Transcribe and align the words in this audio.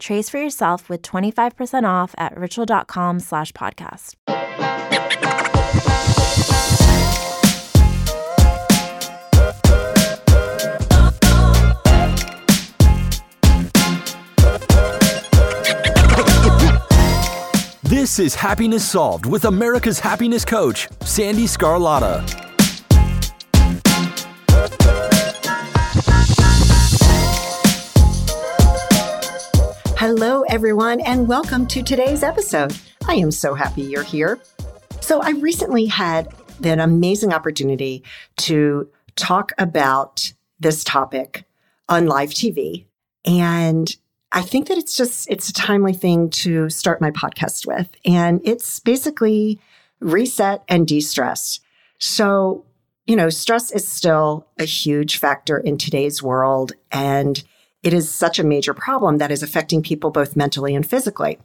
Trace 0.00 0.28
for 0.28 0.38
yourself 0.38 0.88
with 0.88 1.02
25% 1.02 1.84
off 1.88 2.14
at 2.18 2.36
ritual.com 2.36 3.20
slash 3.20 3.52
podcast. 3.52 4.14
This 17.82 18.18
is 18.18 18.34
Happiness 18.34 18.88
Solved 18.88 19.24
with 19.26 19.44
America's 19.44 19.98
happiness 19.98 20.44
coach, 20.44 20.88
Sandee 21.00 21.46
Sgarlata. 21.46 22.53
Hello, 30.06 30.42
everyone, 30.50 31.00
and 31.00 31.26
welcome 31.26 31.66
to 31.68 31.82
today's 31.82 32.22
episode. 32.22 32.76
I 33.08 33.14
am 33.14 33.30
so 33.30 33.54
happy 33.54 33.80
you're 33.80 34.02
here. 34.02 34.38
So, 35.00 35.22
I 35.22 35.30
recently 35.30 35.86
had 35.86 36.28
an 36.62 36.78
amazing 36.78 37.32
opportunity 37.32 38.04
to 38.36 38.90
talk 39.16 39.52
about 39.56 40.30
this 40.60 40.84
topic 40.84 41.44
on 41.88 42.04
live 42.04 42.28
TV. 42.28 42.84
And 43.24 43.96
I 44.30 44.42
think 44.42 44.68
that 44.68 44.76
it's 44.76 44.94
just 44.94 45.26
it's 45.30 45.48
a 45.48 45.54
timely 45.54 45.94
thing 45.94 46.28
to 46.30 46.68
start 46.68 47.00
my 47.00 47.10
podcast 47.10 47.66
with. 47.66 47.88
And 48.04 48.42
it's 48.44 48.80
basically 48.80 49.58
reset 50.00 50.64
and 50.68 50.86
de-stress. 50.86 51.60
So, 51.98 52.66
you 53.06 53.16
know, 53.16 53.30
stress 53.30 53.70
is 53.70 53.88
still 53.88 54.48
a 54.58 54.64
huge 54.64 55.16
factor 55.16 55.56
in 55.56 55.78
today's 55.78 56.22
world 56.22 56.72
and 56.92 57.42
it 57.84 57.92
is 57.92 58.10
such 58.10 58.38
a 58.38 58.44
major 58.44 58.74
problem 58.74 59.18
that 59.18 59.30
is 59.30 59.42
affecting 59.42 59.82
people 59.82 60.10
both 60.10 60.34
mentally 60.34 60.74
and 60.74 60.86
physically. 60.86 61.38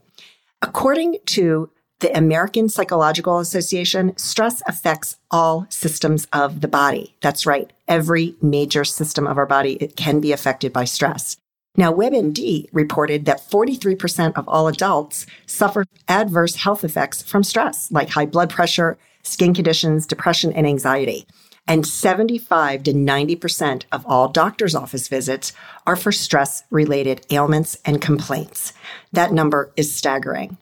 According 0.62 1.18
to 1.28 1.70
the 2.00 2.18
American 2.18 2.70
Psychological 2.70 3.40
Association, 3.40 4.16
stress 4.18 4.64
affects 4.66 5.18
all 5.30 5.68
systems 5.70 6.28
of 6.32 6.62
the 6.62 6.68
body. 6.70 7.14
That's 7.22 7.46
right. 7.46 7.72
Every 7.90 8.36
major 8.42 8.86
system 8.86 9.28
of 9.28 9.38
our 9.38 9.46
body 9.46 9.74
it 9.82 9.98
can 9.98 10.22
be 10.22 10.32
affected 10.32 10.72
by 10.72 10.86
stress. 10.86 11.36
Now, 11.76 11.94
WebMD 11.94 12.70
reported 12.72 13.26
that 13.26 13.48
43% 13.50 14.34
of 14.38 14.48
all 14.48 14.68
adults 14.68 15.26
suffer 15.46 15.86
adverse 16.08 16.56
health 16.56 16.84
effects 16.84 17.22
from 17.22 17.44
stress, 17.44 17.92
like 17.92 18.10
high 18.10 18.26
blood 18.26 18.50
pressure, 18.50 18.98
skin 19.24 19.54
conditions, 19.54 20.08
depression, 20.08 20.54
and 20.54 20.66
anxiety. 20.66 21.28
And 21.70 21.88
75 21.88 22.84
to 22.84 22.94
90% 22.94 23.84
of 23.92 24.06
all 24.06 24.28
doctor's 24.28 24.76
office 24.76 25.08
visits 25.08 25.54
are 25.88 25.96
for 25.96 26.12
stress 26.12 26.64
related 26.70 27.26
ailments 27.30 27.78
and 27.86 28.02
complaints. 28.02 28.74
That 29.14 29.32
number 29.32 29.72
is 29.78 29.96
staggering. 29.96 30.58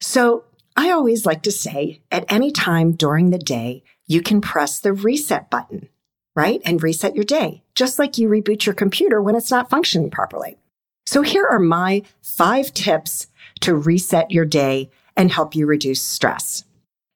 So 0.00 0.44
I 0.76 0.90
always 0.90 1.24
like 1.24 1.42
to 1.42 1.52
say 1.52 2.00
at 2.10 2.24
any 2.28 2.50
time 2.50 2.92
during 2.92 3.30
the 3.30 3.38
day, 3.38 3.84
you 4.06 4.22
can 4.22 4.40
press 4.40 4.80
the 4.80 4.92
reset 4.92 5.50
button 5.50 5.88
right? 6.36 6.60
And 6.64 6.80
reset 6.82 7.16
your 7.16 7.24
day, 7.24 7.64
just 7.74 7.98
like 7.98 8.18
you 8.18 8.28
reboot 8.28 8.66
your 8.66 8.74
computer 8.74 9.20
when 9.20 9.34
it's 9.34 9.50
not 9.50 9.70
functioning 9.70 10.10
properly. 10.10 10.58
So 11.06 11.22
here 11.22 11.46
are 11.46 11.58
my 11.58 12.02
five 12.22 12.72
tips 12.74 13.26
to 13.60 13.74
reset 13.74 14.30
your 14.30 14.44
day 14.44 14.90
and 15.16 15.32
help 15.32 15.56
you 15.56 15.66
reduce 15.66 16.02
stress. 16.02 16.64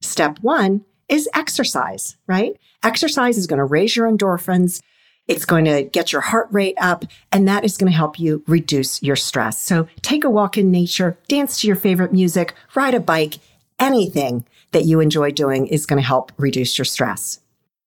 Step 0.00 0.38
one 0.40 0.86
is 1.08 1.28
exercise, 1.34 2.16
right? 2.26 2.56
Exercise 2.82 3.36
is 3.36 3.46
going 3.46 3.58
to 3.58 3.64
raise 3.64 3.94
your 3.94 4.10
endorphins. 4.10 4.80
It's 5.28 5.44
going 5.44 5.66
to 5.66 5.82
get 5.84 6.12
your 6.12 6.22
heart 6.22 6.48
rate 6.50 6.76
up, 6.80 7.04
and 7.30 7.46
that 7.46 7.64
is 7.64 7.76
going 7.76 7.90
to 7.90 7.96
help 7.96 8.18
you 8.18 8.42
reduce 8.46 9.02
your 9.02 9.16
stress. 9.16 9.60
So 9.60 9.86
take 10.02 10.24
a 10.24 10.30
walk 10.30 10.56
in 10.56 10.70
nature, 10.70 11.18
dance 11.28 11.60
to 11.60 11.66
your 11.66 11.76
favorite 11.76 12.12
music, 12.12 12.54
ride 12.74 12.94
a 12.94 13.00
bike, 13.00 13.34
anything 13.78 14.46
that 14.72 14.86
you 14.86 15.00
enjoy 15.00 15.30
doing 15.30 15.66
is 15.66 15.86
going 15.86 16.00
to 16.00 16.06
help 16.06 16.32
reduce 16.36 16.78
your 16.78 16.84
stress. 16.84 17.40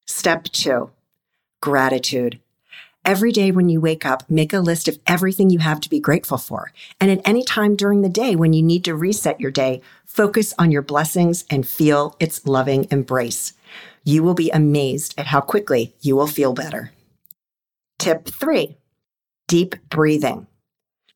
Step 0.05 0.43
two, 0.45 0.91
gratitude. 1.59 2.39
Every 3.05 3.33
day 3.33 3.51
when 3.51 3.67
you 3.67 3.81
wake 3.81 4.05
up, 4.05 4.29
make 4.29 4.53
a 4.53 4.59
list 4.59 4.87
of 4.87 4.97
everything 5.05 5.49
you 5.49 5.59
have 5.59 5.81
to 5.81 5.89
be 5.89 5.99
grateful 5.99 6.37
for. 6.37 6.71
And 7.01 7.11
at 7.11 7.27
any 7.27 7.43
time 7.43 7.75
during 7.75 8.01
the 8.01 8.09
day 8.09 8.35
when 8.35 8.53
you 8.53 8.63
need 8.63 8.85
to 8.85 8.95
reset 8.95 9.41
your 9.41 9.51
day, 9.51 9.81
focus 10.05 10.53
on 10.57 10.71
your 10.71 10.81
blessings 10.81 11.43
and 11.49 11.67
feel 11.67 12.15
its 12.19 12.45
loving 12.47 12.87
embrace. 12.91 13.53
You 14.03 14.23
will 14.23 14.33
be 14.33 14.49
amazed 14.51 15.13
at 15.17 15.27
how 15.27 15.41
quickly 15.41 15.95
you 16.01 16.15
will 16.15 16.27
feel 16.27 16.53
better. 16.53 16.91
Tip 17.99 18.25
three, 18.25 18.77
deep 19.47 19.75
breathing. 19.89 20.47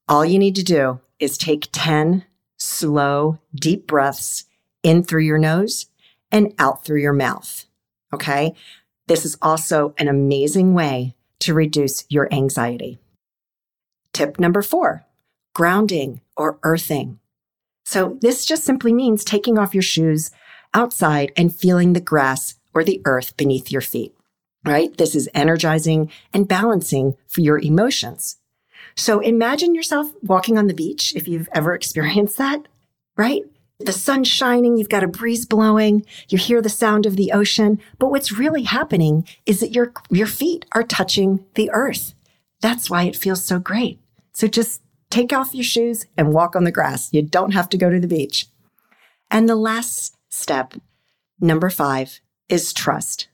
All 0.08 0.24
you 0.24 0.40
need 0.40 0.56
to 0.56 0.64
do 0.64 1.02
is 1.20 1.38
take 1.38 1.68
10 1.72 2.24
slow, 2.58 3.40
deep 3.54 3.88
breaths 3.88 4.46
in 4.84 5.04
through 5.04 5.24
your 5.24 5.38
nose 5.38 5.88
and 6.32 6.54
out 6.58 6.86
through 6.86 7.02
your 7.02 7.14
mouth. 7.14 7.66
Okay. 8.14 8.54
This 9.08 9.26
is 9.26 9.38
also 9.42 9.94
an 9.98 10.08
amazing 10.08 10.74
way 10.74 11.16
to 11.40 11.54
reduce 11.54 12.06
your 12.10 12.32
anxiety. 12.34 13.00
Tip 14.14 14.40
number 14.40 14.62
four, 14.62 15.06
grounding 15.54 16.22
or 16.36 16.60
earthing. 16.64 17.20
So 17.86 18.18
this 18.22 18.46
just 18.46 18.64
simply 18.64 18.94
means 18.94 19.24
taking 19.24 19.58
off 19.58 19.74
your 19.74 19.84
shoes 19.84 20.32
outside 20.74 21.32
and 21.38 21.56
feeling 21.56 21.94
the 21.94 22.02
grass 22.02 22.56
or 22.78 22.84
the 22.84 23.02
earth 23.06 23.36
beneath 23.38 23.72
your 23.72 23.82
feet, 23.82 24.14
right? 24.64 24.96
This 24.98 25.16
is 25.16 25.28
energizing 25.34 26.12
and 26.32 26.48
balancing 26.48 27.16
for 27.28 27.42
your 27.42 27.58
emotions. 27.58 28.38
So 28.96 29.20
imagine 29.20 29.74
yourself 29.74 30.14
walking 30.22 30.60
on 30.60 30.68
the 30.68 30.76
beach 30.76 31.16
if 31.16 31.28
you've 31.28 31.50
ever 31.54 31.74
experienced 31.76 32.38
that, 32.38 32.68
right? 33.18 33.42
The 33.80 33.92
sun's 33.92 34.28
shining, 34.28 34.78
you've 34.78 34.90
got 34.90 35.04
a 35.04 35.08
breeze 35.08 35.48
blowing, 35.48 36.06
you 36.30 36.38
hear 36.38 36.62
the 36.62 36.70
sound 36.70 37.08
of 37.08 37.16
the 37.16 37.32
ocean, 37.32 37.80
but 37.98 38.10
what's 38.10 38.32
really 38.32 38.64
happening 38.64 39.28
is 39.48 39.60
that 39.60 39.74
your, 39.74 39.92
your 40.12 40.28
feet 40.28 40.66
are 40.74 40.84
touching 40.84 41.46
the 41.56 41.72
earth. 41.72 42.14
That's 42.62 42.92
why 42.92 43.04
it 43.04 43.16
feels 43.16 43.44
so 43.44 43.58
great. 43.58 44.00
So 44.34 44.48
just 44.48 44.84
take 45.10 45.34
off 45.34 45.56
your 45.56 45.64
shoes 45.64 46.06
and 46.16 46.32
walk 46.32 46.56
on 46.56 46.64
the 46.64 46.72
grass. 46.72 47.12
You 47.12 47.24
don't 47.24 47.54
have 47.54 47.70
to 47.70 47.78
go 47.78 47.90
to 47.90 48.00
the 48.00 48.08
beach. 48.08 48.48
And 49.32 49.50
the 49.50 49.56
last 49.56 50.16
step, 50.30 50.76
number 51.40 51.70
five, 51.70 52.20
is 52.50 52.74
trust. 52.74 53.28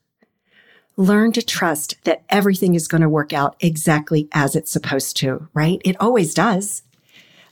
Learn 0.96 1.32
to 1.32 1.42
trust 1.42 1.96
that 2.04 2.24
everything 2.30 2.76
is 2.76 2.88
going 2.88 3.02
to 3.02 3.10
work 3.10 3.34
out 3.34 3.56
exactly 3.60 4.28
as 4.32 4.56
it's 4.56 4.72
supposed 4.72 5.18
to, 5.18 5.48
right? 5.54 5.82
It 5.84 6.00
always 6.00 6.34
does. 6.34 6.84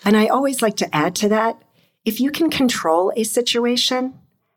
And 0.05 0.15
I 0.15 0.27
always 0.27 0.61
like 0.61 0.75
to 0.77 0.95
add 0.95 1.15
to 1.15 1.29
that 1.29 1.61
if 2.03 2.19
you 2.19 2.31
can 2.31 2.49
control 2.49 3.13
a 3.15 3.23
situation, 3.23 4.13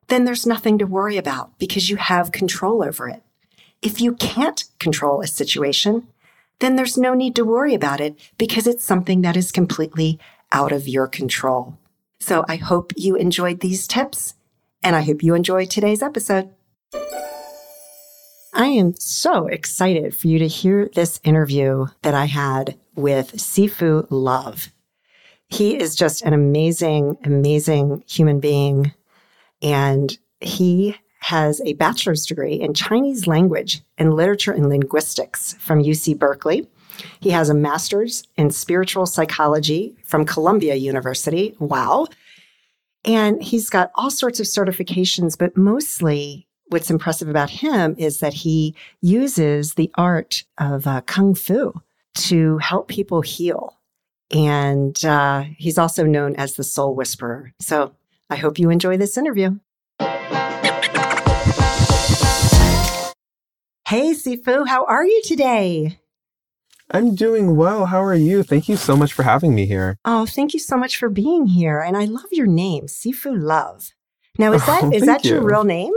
then 0.09 0.25
there's 0.25 0.47
nothing 0.47 0.79
to 0.79 0.87
worry 0.87 1.17
about 1.17 1.59
because 1.59 1.91
you 1.91 1.97
have 1.97 2.33
control 2.33 2.83
over 2.83 3.09
it. 3.09 3.23
If 3.83 4.01
you 4.01 4.15
can't 4.15 4.65
control 4.79 5.21
a 5.21 5.27
situation, 5.27 6.09
then 6.61 6.77
there's 6.77 6.97
no 6.97 7.13
need 7.15 7.37
to 7.37 7.45
worry 7.45 7.75
about 7.75 8.01
it 8.01 8.19
because 8.39 8.67
it's 8.67 8.85
something 8.85 9.21
that 9.23 9.37
is 9.37 9.53
completely 9.53 10.19
out 10.53 10.73
of 10.73 10.89
your 10.89 11.07
control. 11.07 11.77
So 12.19 12.45
I 12.49 12.57
hope 12.57 12.93
you 12.97 13.17
enjoyed 13.17 13.61
these 13.61 13.87
tips 13.87 14.35
and 14.83 14.97
I 14.97 15.03
hope 15.03 15.23
you 15.23 15.35
enjoyed 15.35 15.71
today's 15.71 16.03
episode. 16.03 16.51
I 18.57 18.67
am 18.67 18.95
so 18.95 19.47
excited 19.47 20.15
for 20.17 20.29
you 20.29 20.39
to 20.39 20.47
hear 20.47 20.89
this 20.95 21.21
interview 21.25 21.87
that 22.03 22.15
I 22.15 22.27
had 22.27 22.79
with 22.95 23.33
Sifu 23.33 24.07
Love. 24.11 24.71
He 25.49 25.77
is 25.77 25.97
just 25.97 26.23
an 26.23 26.33
amazing, 26.33 27.17
amazing 27.25 28.05
human 28.07 28.39
being. 28.39 28.93
And 29.61 30.17
he 30.41 30.97
has 31.21 31.61
a 31.65 31.73
bachelor's 31.75 32.27
degree 32.27 32.61
in 32.61 32.75
Chinese 32.75 33.27
language 33.27 33.83
and 33.99 34.15
literature 34.15 34.53
and 34.53 34.69
linguistics 34.69 35.55
from 35.55 35.83
UC 35.83 36.19
Berkeley. 36.19 36.69
He 37.21 37.31
has 37.31 37.49
a 37.49 37.55
master's 37.55 38.23
in 38.37 38.51
spiritual 38.51 39.07
psychology 39.07 39.97
from 40.05 40.27
Columbia 40.27 40.77
University. 40.77 41.57
Wow. 41.59 42.07
And 43.05 43.43
he's 43.43 43.69
got 43.69 43.91
all 43.95 44.11
sorts 44.11 44.39
of 44.39 44.47
certifications, 44.47 45.37
but 45.37 45.57
mostly 45.57 46.47
what's 46.67 46.91
impressive 46.91 47.29
about 47.29 47.51
him 47.51 47.95
is 47.99 48.21
that 48.21 48.35
he 48.35 48.75
uses 49.01 49.75
the 49.75 49.91
art 49.97 50.45
of 50.59 50.87
uh, 50.87 51.01
Kung 51.03 51.35
Fu 51.35 51.73
to 52.15 52.59
help 52.59 52.89
people 52.89 53.21
heal. 53.23 53.79
And 54.33 55.03
uh, 55.05 55.45
he's 55.59 55.79
also 55.79 56.05
known 56.05 56.35
as 56.37 56.55
the 56.55 56.65
Soul 56.65 56.95
Whisperer. 56.95 57.53
So 57.61 57.95
I 58.31 58.37
hope 58.37 58.59
you 58.59 58.71
enjoy 58.71 58.97
this 58.97 59.17
interview. 59.19 59.59
Hey, 63.87 64.13
Sifu, 64.15 64.67
how 64.67 64.87
are 64.87 65.05
you 65.05 65.21
today? 65.23 65.99
I'm 66.91 67.15
doing 67.15 67.55
well. 67.55 67.87
How 67.87 68.03
are 68.03 68.15
you? 68.15 68.43
Thank 68.43 68.69
you 68.69 68.77
so 68.77 68.97
much 68.97 69.13
for 69.13 69.23
having 69.23 69.55
me 69.55 69.67
here. 69.67 69.99
Oh, 70.05 70.27
thank 70.27 70.55
you 70.55 70.61
so 70.61 70.77
much 70.77 70.97
for 70.97 71.09
being 71.09 71.47
here. 71.47 71.81
And 71.81 71.97
I 71.97 72.05
love 72.05 72.27
your 72.33 72.47
name, 72.47 72.87
Sifu 72.87 73.41
Love. 73.41 73.91
Now, 74.39 74.53
is 74.53 74.65
that 74.67 74.85
Oh, 74.85 74.91
is 74.91 75.07
that 75.07 75.25
your 75.25 75.43
real 75.43 75.65
name? 75.65 75.93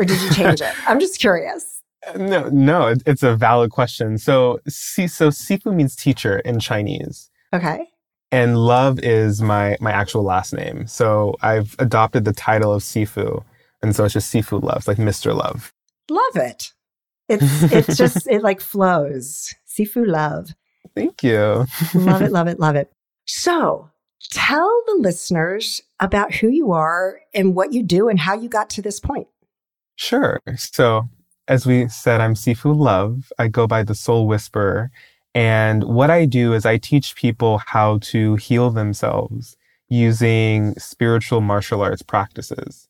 Or 0.00 0.04
did 0.04 0.20
you 0.22 0.30
change 0.32 0.60
it? 0.62 0.72
I'm 0.88 0.98
just 0.98 1.20
curious. 1.20 1.82
Uh, 2.06 2.16
no, 2.16 2.48
no, 2.48 2.86
it- 2.88 3.02
it's 3.06 3.22
a 3.22 3.36
valid 3.36 3.70
question. 3.70 4.16
So, 4.16 4.58
si, 4.66 5.06
so 5.06 5.28
Sifu 5.28 5.74
means 5.74 5.94
teacher 5.94 6.38
in 6.38 6.58
Chinese, 6.58 7.30
Okay. 7.54 7.86
and 8.32 8.56
love 8.56 8.98
is 9.00 9.42
my 9.42 9.76
my 9.80 9.92
actual 9.92 10.22
last 10.22 10.54
name. 10.54 10.86
So 10.86 11.36
I've 11.42 11.76
adopted 11.78 12.24
the 12.24 12.32
title 12.32 12.72
of 12.72 12.82
Sifu, 12.82 13.44
and 13.82 13.94
so 13.94 14.04
it's 14.04 14.14
just 14.14 14.32
Sifu 14.32 14.62
Loves, 14.62 14.88
like 14.88 14.96
Mr. 14.96 15.36
Love. 15.36 15.72
Love 16.08 16.36
it. 16.36 16.72
It's 17.28 17.62
it's 17.72 17.96
just 18.04 18.26
it 18.28 18.42
like 18.42 18.60
flows. 18.62 19.54
Sifu 19.68 20.06
love. 20.06 20.54
Thank 20.96 21.22
you. 21.22 21.66
Love 21.94 22.22
it, 22.22 22.32
love 22.38 22.48
it, 22.48 22.58
love 22.58 22.76
it. 22.76 22.90
So 23.26 23.90
tell 24.32 24.82
the 24.86 24.96
listeners 25.00 25.80
about 26.00 26.32
who 26.34 26.48
you 26.48 26.72
are 26.72 27.20
and 27.34 27.54
what 27.54 27.72
you 27.74 27.82
do 27.82 28.08
and 28.08 28.18
how 28.18 28.34
you 28.34 28.48
got 28.48 28.70
to 28.70 28.82
this 28.82 28.98
point. 29.00 29.28
Sure. 30.00 30.40
So, 30.56 31.10
as 31.46 31.66
we 31.66 31.86
said, 31.88 32.22
I'm 32.22 32.32
Sifu 32.34 32.74
Love. 32.74 33.30
I 33.38 33.48
go 33.48 33.66
by 33.66 33.82
the 33.82 33.94
Soul 33.94 34.26
Whisperer. 34.26 34.90
And 35.34 35.84
what 35.84 36.10
I 36.10 36.24
do 36.24 36.54
is 36.54 36.64
I 36.64 36.78
teach 36.78 37.14
people 37.16 37.58
how 37.58 37.98
to 38.12 38.36
heal 38.36 38.70
themselves 38.70 39.58
using 39.90 40.74
spiritual 40.78 41.42
martial 41.42 41.82
arts 41.82 42.00
practices. 42.00 42.88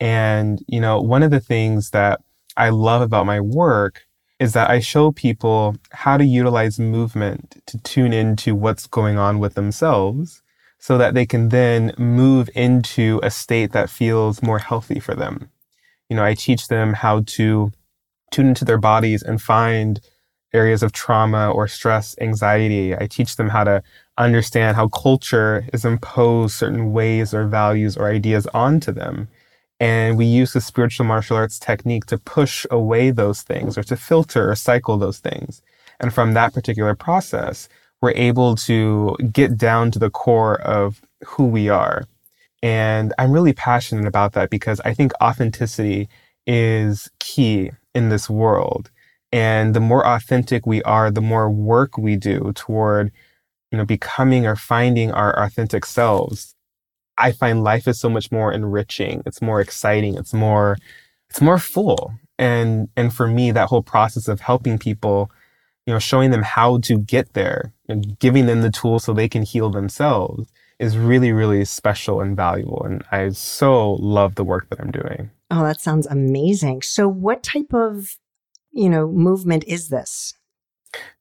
And, 0.00 0.62
you 0.68 0.80
know, 0.80 1.00
one 1.00 1.24
of 1.24 1.32
the 1.32 1.40
things 1.40 1.90
that 1.90 2.20
I 2.56 2.70
love 2.70 3.02
about 3.02 3.26
my 3.26 3.40
work 3.40 4.06
is 4.38 4.52
that 4.52 4.70
I 4.70 4.80
show 4.80 5.12
people 5.12 5.76
how 5.92 6.16
to 6.18 6.24
utilize 6.24 6.78
movement 6.78 7.62
to 7.66 7.78
tune 7.78 8.12
into 8.12 8.54
what's 8.54 8.86
going 8.86 9.18
on 9.18 9.40
with 9.40 9.54
themselves 9.54 10.42
so 10.78 10.98
that 10.98 11.14
they 11.14 11.26
can 11.26 11.50
then 11.50 11.94
move 11.98 12.48
into 12.54 13.20
a 13.24 13.30
state 13.30 13.72
that 13.72 13.90
feels 13.90 14.42
more 14.42 14.60
healthy 14.60 15.00
for 15.00 15.16
them 15.16 15.50
you 16.08 16.16
know, 16.16 16.24
I 16.24 16.34
teach 16.34 16.68
them 16.68 16.92
how 16.92 17.22
to 17.26 17.72
tune 18.30 18.48
into 18.48 18.64
their 18.64 18.78
bodies 18.78 19.22
and 19.22 19.40
find 19.40 20.00
areas 20.52 20.82
of 20.82 20.92
trauma 20.92 21.50
or 21.50 21.66
stress, 21.66 22.14
anxiety. 22.20 22.96
I 22.96 23.06
teach 23.06 23.36
them 23.36 23.48
how 23.48 23.64
to 23.64 23.82
understand 24.16 24.76
how 24.76 24.88
culture 24.88 25.66
is 25.72 25.84
imposed 25.84 26.54
certain 26.54 26.92
ways 26.92 27.34
or 27.34 27.46
values 27.46 27.96
or 27.96 28.08
ideas 28.08 28.46
onto 28.54 28.92
them. 28.92 29.28
And 29.80 30.16
we 30.16 30.24
use 30.24 30.52
the 30.52 30.60
spiritual 30.60 31.06
martial 31.06 31.36
arts 31.36 31.58
technique 31.58 32.06
to 32.06 32.18
push 32.18 32.64
away 32.70 33.10
those 33.10 33.42
things 33.42 33.76
or 33.76 33.82
to 33.84 33.96
filter 33.96 34.50
or 34.50 34.54
cycle 34.54 34.96
those 34.96 35.18
things. 35.18 35.60
And 35.98 36.14
from 36.14 36.32
that 36.34 36.54
particular 36.54 36.94
process, 36.94 37.68
we're 38.00 38.12
able 38.12 38.54
to 38.56 39.16
get 39.32 39.56
down 39.56 39.90
to 39.90 39.98
the 39.98 40.10
core 40.10 40.60
of 40.60 41.02
who 41.24 41.46
we 41.46 41.68
are. 41.68 42.04
And 42.64 43.12
I'm 43.18 43.30
really 43.30 43.52
passionate 43.52 44.06
about 44.06 44.32
that 44.32 44.48
because 44.48 44.80
I 44.86 44.94
think 44.94 45.12
authenticity 45.22 46.08
is 46.46 47.10
key 47.20 47.72
in 47.94 48.08
this 48.08 48.30
world. 48.30 48.90
And 49.30 49.74
the 49.74 49.80
more 49.80 50.06
authentic 50.06 50.64
we 50.64 50.82
are, 50.84 51.10
the 51.10 51.20
more 51.20 51.50
work 51.50 51.98
we 51.98 52.16
do 52.16 52.52
toward, 52.54 53.12
you 53.70 53.76
know, 53.76 53.84
becoming 53.84 54.46
or 54.46 54.56
finding 54.56 55.12
our 55.12 55.38
authentic 55.38 55.84
selves. 55.84 56.54
I 57.18 57.32
find 57.32 57.62
life 57.62 57.86
is 57.86 58.00
so 58.00 58.08
much 58.08 58.32
more 58.32 58.50
enriching. 58.50 59.22
It's 59.26 59.42
more 59.42 59.60
exciting. 59.60 60.14
It's 60.14 60.32
more, 60.32 60.78
it's 61.28 61.42
more 61.42 61.58
full. 61.58 62.14
And, 62.38 62.88
and 62.96 63.12
for 63.12 63.28
me, 63.28 63.50
that 63.50 63.68
whole 63.68 63.82
process 63.82 64.26
of 64.26 64.40
helping 64.40 64.78
people, 64.78 65.30
you 65.84 65.92
know, 65.92 65.98
showing 65.98 66.30
them 66.30 66.42
how 66.42 66.78
to 66.78 66.96
get 66.98 67.34
there 67.34 67.74
and 67.90 68.18
giving 68.20 68.46
them 68.46 68.62
the 68.62 68.70
tools 68.70 69.04
so 69.04 69.12
they 69.12 69.28
can 69.28 69.42
heal 69.42 69.68
themselves 69.68 70.50
is 70.78 70.98
really, 70.98 71.32
really 71.32 71.64
special 71.64 72.20
and 72.20 72.36
valuable. 72.36 72.82
And 72.84 73.04
I 73.12 73.30
so 73.30 73.92
love 73.94 74.34
the 74.34 74.44
work 74.44 74.68
that 74.70 74.80
I'm 74.80 74.90
doing. 74.90 75.30
Oh, 75.50 75.62
that 75.62 75.80
sounds 75.80 76.06
amazing. 76.06 76.82
So 76.82 77.08
what 77.08 77.42
type 77.42 77.72
of, 77.72 78.16
you 78.72 78.88
know, 78.88 79.06
movement 79.06 79.64
is 79.66 79.88
this? 79.88 80.34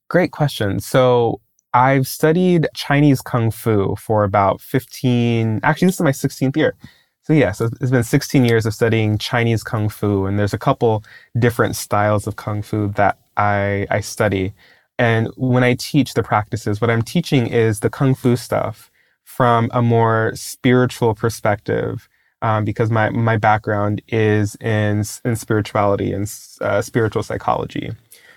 Great 0.10 0.32
question. 0.32 0.80
So 0.80 1.40
I've 1.74 2.08
studied 2.08 2.68
Chinese 2.76 3.22
Kung 3.22 3.52
Fu 3.52 3.96
for 3.96 4.24
about 4.24 4.62
15, 4.62 5.60
actually, 5.64 5.88
this 5.88 5.96
is 5.96 6.02
my 6.02 6.12
16th 6.12 6.56
year. 6.56 6.76
So 7.22 7.34
yeah, 7.34 7.52
so 7.52 7.70
it's 7.80 7.92
been 7.92 8.04
16 8.04 8.44
years 8.44 8.66
of 8.66 8.74
studying 8.74 9.18
Chinese 9.18 9.64
Kung 9.64 9.88
Fu, 9.88 10.26
and 10.26 10.38
there's 10.38 10.54
a 10.54 10.60
couple 10.60 11.04
different 11.40 11.76
styles 11.76 12.28
of 12.28 12.36
Kung 12.36 12.62
Fu 12.62 12.90
that 12.90 13.18
I, 13.38 13.88
I 13.90 14.02
study. 14.02 14.54
And 15.00 15.30
when 15.38 15.64
I 15.64 15.76
teach 15.76 16.16
the 16.16 16.22
practices, 16.22 16.82
what 16.82 16.90
I'm 16.90 17.02
teaching 17.02 17.48
is 17.48 17.80
the 17.80 17.90
Kung 17.90 18.14
Fu 18.14 18.36
stuff 18.36 18.92
from 19.24 19.70
a 19.74 19.82
more 19.82 20.32
spiritual 20.36 21.16
perspective, 21.16 22.08
um, 22.42 22.66
because 22.66 22.92
my, 22.92 23.10
my 23.10 23.38
background 23.38 24.02
is 24.08 24.56
in, 24.56 25.04
in 25.26 25.36
spirituality 25.36 26.12
and 26.12 26.32
uh, 26.62 26.82
spiritual 26.82 27.24
psychology. 27.24 27.92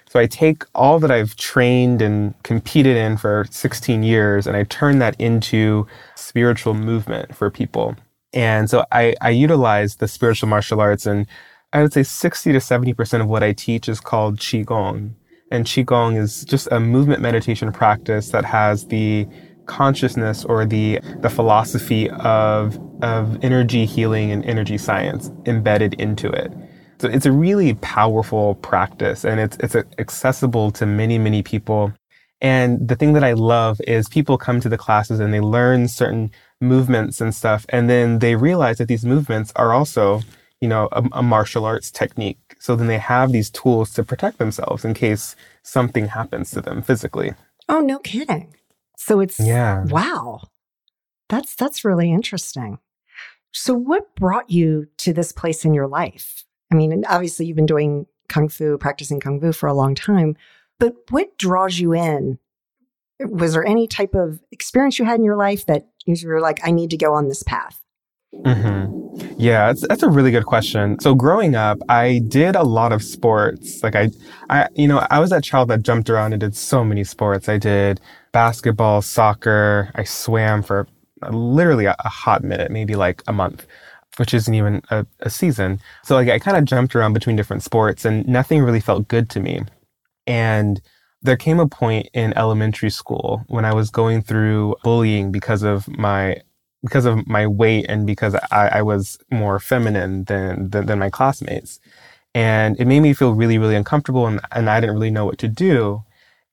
So 0.08 0.20
I 0.20 0.26
take 0.26 0.64
all 0.74 0.98
that 1.00 1.10
I've 1.10 1.36
trained 1.36 2.00
and 2.00 2.40
competed 2.44 2.96
in 2.96 3.16
for 3.16 3.46
16 3.50 4.02
years 4.02 4.46
and 4.46 4.56
I 4.56 4.64
turn 4.64 4.98
that 5.00 5.20
into 5.20 5.86
spiritual 6.14 6.74
movement 6.74 7.34
for 7.34 7.50
people. 7.50 7.96
And 8.32 8.70
so 8.70 8.84
I, 8.92 9.14
I 9.20 9.30
utilize 9.30 9.96
the 9.96 10.08
spiritual 10.08 10.48
martial 10.48 10.80
arts 10.80 11.06
and 11.06 11.26
I 11.72 11.82
would 11.82 11.92
say 11.92 12.04
60 12.04 12.52
to 12.52 12.58
70% 12.58 13.20
of 13.20 13.26
what 13.26 13.42
I 13.42 13.52
teach 13.52 13.88
is 13.88 14.00
called 14.00 14.38
Qigong. 14.38 15.10
And 15.50 15.66
Qigong 15.66 16.16
is 16.16 16.44
just 16.44 16.68
a 16.70 16.80
movement 16.80 17.20
meditation 17.20 17.72
practice 17.72 18.30
that 18.30 18.44
has 18.44 18.86
the 18.86 19.26
consciousness 19.66 20.44
or 20.44 20.64
the, 20.64 21.00
the 21.20 21.30
philosophy 21.30 22.08
of, 22.10 22.78
of 23.02 23.42
energy 23.44 23.84
healing 23.84 24.30
and 24.30 24.44
energy 24.44 24.78
science 24.78 25.30
embedded 25.44 25.94
into 25.94 26.28
it. 26.30 26.52
So 26.98 27.08
it's 27.08 27.26
a 27.26 27.32
really 27.32 27.74
powerful 27.74 28.54
practice 28.56 29.24
and 29.24 29.38
it's, 29.38 29.56
it's 29.58 29.76
accessible 29.98 30.70
to 30.72 30.86
many, 30.86 31.18
many 31.18 31.42
people. 31.42 31.92
And 32.40 32.88
the 32.88 32.96
thing 32.96 33.12
that 33.14 33.24
I 33.24 33.32
love 33.32 33.80
is 33.86 34.08
people 34.08 34.38
come 34.38 34.60
to 34.60 34.68
the 34.68 34.78
classes 34.78 35.20
and 35.20 35.32
they 35.32 35.40
learn 35.40 35.88
certain 35.88 36.30
movements 36.60 37.20
and 37.20 37.34
stuff. 37.34 37.66
And 37.68 37.90
then 37.90 38.20
they 38.20 38.34
realize 38.34 38.78
that 38.78 38.88
these 38.88 39.04
movements 39.04 39.52
are 39.56 39.72
also, 39.72 40.22
you 40.60 40.68
know, 40.68 40.88
a, 40.92 41.02
a 41.12 41.22
martial 41.22 41.64
arts 41.64 41.90
technique. 41.90 42.38
So 42.58 42.76
then 42.76 42.86
they 42.86 42.98
have 42.98 43.32
these 43.32 43.50
tools 43.50 43.92
to 43.94 44.02
protect 44.02 44.38
themselves 44.38 44.84
in 44.84 44.94
case 44.94 45.36
something 45.62 46.08
happens 46.08 46.50
to 46.52 46.62
them 46.62 46.82
physically. 46.82 47.34
Oh, 47.68 47.80
no 47.80 47.98
kidding. 47.98 48.54
So 48.96 49.20
it's 49.20 49.38
Yeah. 49.38 49.84
wow. 49.84 50.42
That's 51.28 51.54
that's 51.54 51.84
really 51.84 52.12
interesting. 52.12 52.78
So 53.52 53.72
what 53.74 54.14
brought 54.16 54.50
you 54.50 54.86
to 54.98 55.12
this 55.12 55.32
place 55.32 55.64
in 55.64 55.72
your 55.72 55.86
life? 55.86 56.44
I 56.70 56.74
mean, 56.74 57.04
obviously 57.08 57.46
you've 57.46 57.56
been 57.56 57.66
doing 57.66 58.06
kung 58.28 58.48
fu, 58.48 58.76
practicing 58.76 59.20
kung 59.20 59.40
fu 59.40 59.52
for 59.52 59.68
a 59.68 59.74
long 59.74 59.94
time, 59.94 60.36
but 60.78 60.94
what 61.10 61.38
draws 61.38 61.78
you 61.78 61.94
in? 61.94 62.38
Was 63.20 63.54
there 63.54 63.64
any 63.64 63.86
type 63.86 64.14
of 64.14 64.40
experience 64.52 64.98
you 64.98 65.04
had 65.04 65.18
in 65.18 65.24
your 65.24 65.36
life 65.36 65.64
that 65.66 65.88
you 66.04 66.16
were 66.28 66.40
like, 66.40 66.60
I 66.62 66.70
need 66.70 66.90
to 66.90 66.96
go 66.96 67.14
on 67.14 67.28
this 67.28 67.42
path? 67.42 67.80
Hmm 68.44 68.86
Yeah, 69.38 69.66
that's, 69.68 69.86
that's 69.88 70.02
a 70.02 70.08
really 70.08 70.30
good 70.30 70.46
question. 70.46 70.98
So 71.00 71.14
growing 71.14 71.54
up, 71.54 71.78
I 71.88 72.20
did 72.28 72.56
a 72.56 72.62
lot 72.62 72.92
of 72.92 73.02
sports. 73.02 73.82
Like 73.82 73.96
I, 73.96 74.10
I, 74.50 74.68
you 74.74 74.86
know, 74.88 75.06
I 75.10 75.18
was 75.20 75.30
that 75.30 75.44
child 75.44 75.68
that 75.70 75.82
jumped 75.82 76.08
around 76.10 76.32
and 76.32 76.40
did 76.40 76.56
so 76.56 76.84
many 76.84 77.04
sports. 77.04 77.48
I 77.48 77.58
did 77.58 78.00
basketball, 78.32 79.02
soccer. 79.02 79.90
I 79.94 80.04
swam 80.04 80.62
for 80.62 80.86
literally 81.30 81.86
a, 81.86 81.96
a 82.04 82.08
hot 82.08 82.44
minute, 82.44 82.70
maybe 82.70 82.94
like 82.96 83.22
a 83.26 83.32
month, 83.32 83.66
which 84.18 84.32
isn't 84.34 84.54
even 84.54 84.82
a, 84.90 85.06
a 85.20 85.30
season. 85.30 85.80
So 86.04 86.14
like 86.14 86.28
I 86.28 86.38
kind 86.38 86.56
of 86.56 86.64
jumped 86.64 86.94
around 86.94 87.12
between 87.14 87.36
different 87.36 87.62
sports 87.62 88.04
and 88.04 88.26
nothing 88.28 88.62
really 88.62 88.80
felt 88.80 89.08
good 89.08 89.28
to 89.30 89.40
me. 89.40 89.62
And 90.26 90.80
there 91.22 91.36
came 91.36 91.60
a 91.60 91.68
point 91.68 92.08
in 92.14 92.36
elementary 92.36 92.90
school 92.90 93.44
when 93.48 93.64
I 93.64 93.74
was 93.74 93.90
going 93.90 94.22
through 94.22 94.76
bullying 94.82 95.32
because 95.32 95.62
of 95.62 95.88
my 95.98 96.36
because 96.82 97.04
of 97.04 97.26
my 97.26 97.46
weight 97.46 97.86
and 97.88 98.06
because 98.06 98.34
I, 98.50 98.68
I 98.68 98.82
was 98.82 99.18
more 99.30 99.58
feminine 99.58 100.24
than, 100.24 100.70
than 100.70 100.86
than 100.86 100.98
my 100.98 101.10
classmates. 101.10 101.80
And 102.34 102.78
it 102.78 102.86
made 102.86 103.00
me 103.00 103.14
feel 103.14 103.34
really, 103.34 103.58
really 103.58 103.76
uncomfortable 103.76 104.26
and, 104.26 104.40
and 104.52 104.68
I 104.68 104.80
didn't 104.80 104.94
really 104.94 105.10
know 105.10 105.24
what 105.24 105.38
to 105.38 105.48
do. 105.48 106.04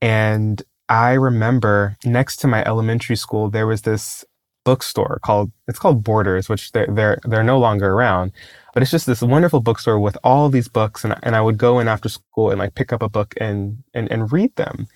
And 0.02 0.62
I 0.90 1.14
remember 1.14 1.98
next 2.06 2.38
to 2.38 2.48
my 2.48 2.64
elementary 2.66 3.16
school 3.16 3.50
there 3.50 3.68
was 3.68 3.82
this 3.84 4.26
bookstore 4.64 5.20
called 5.24 5.52
it's 5.68 5.80
called 5.80 6.04
Borders, 6.04 6.50
which 6.50 6.72
they're 6.72 6.88
they're 6.88 7.20
they're 7.24 7.44
no 7.44 7.60
longer 7.60 7.92
around. 7.92 8.32
But 8.74 8.82
it's 8.82 8.92
just 8.92 9.06
this 9.06 9.22
wonderful 9.22 9.60
bookstore 9.62 10.00
with 10.00 10.18
all 10.24 10.50
these 10.50 10.68
books, 10.68 11.04
and 11.04 11.16
and 11.24 11.36
I 11.36 11.42
would 11.42 11.58
go 11.58 11.80
in 11.80 11.88
after 11.88 12.10
school 12.10 12.50
and 12.50 12.60
like 12.60 12.76
pick 12.76 12.92
up 12.94 13.02
a 13.02 13.10
book 13.10 13.34
and 13.40 13.84
and 13.94 14.12
and 14.12 14.32
read 14.32 14.56
them. 14.56 14.88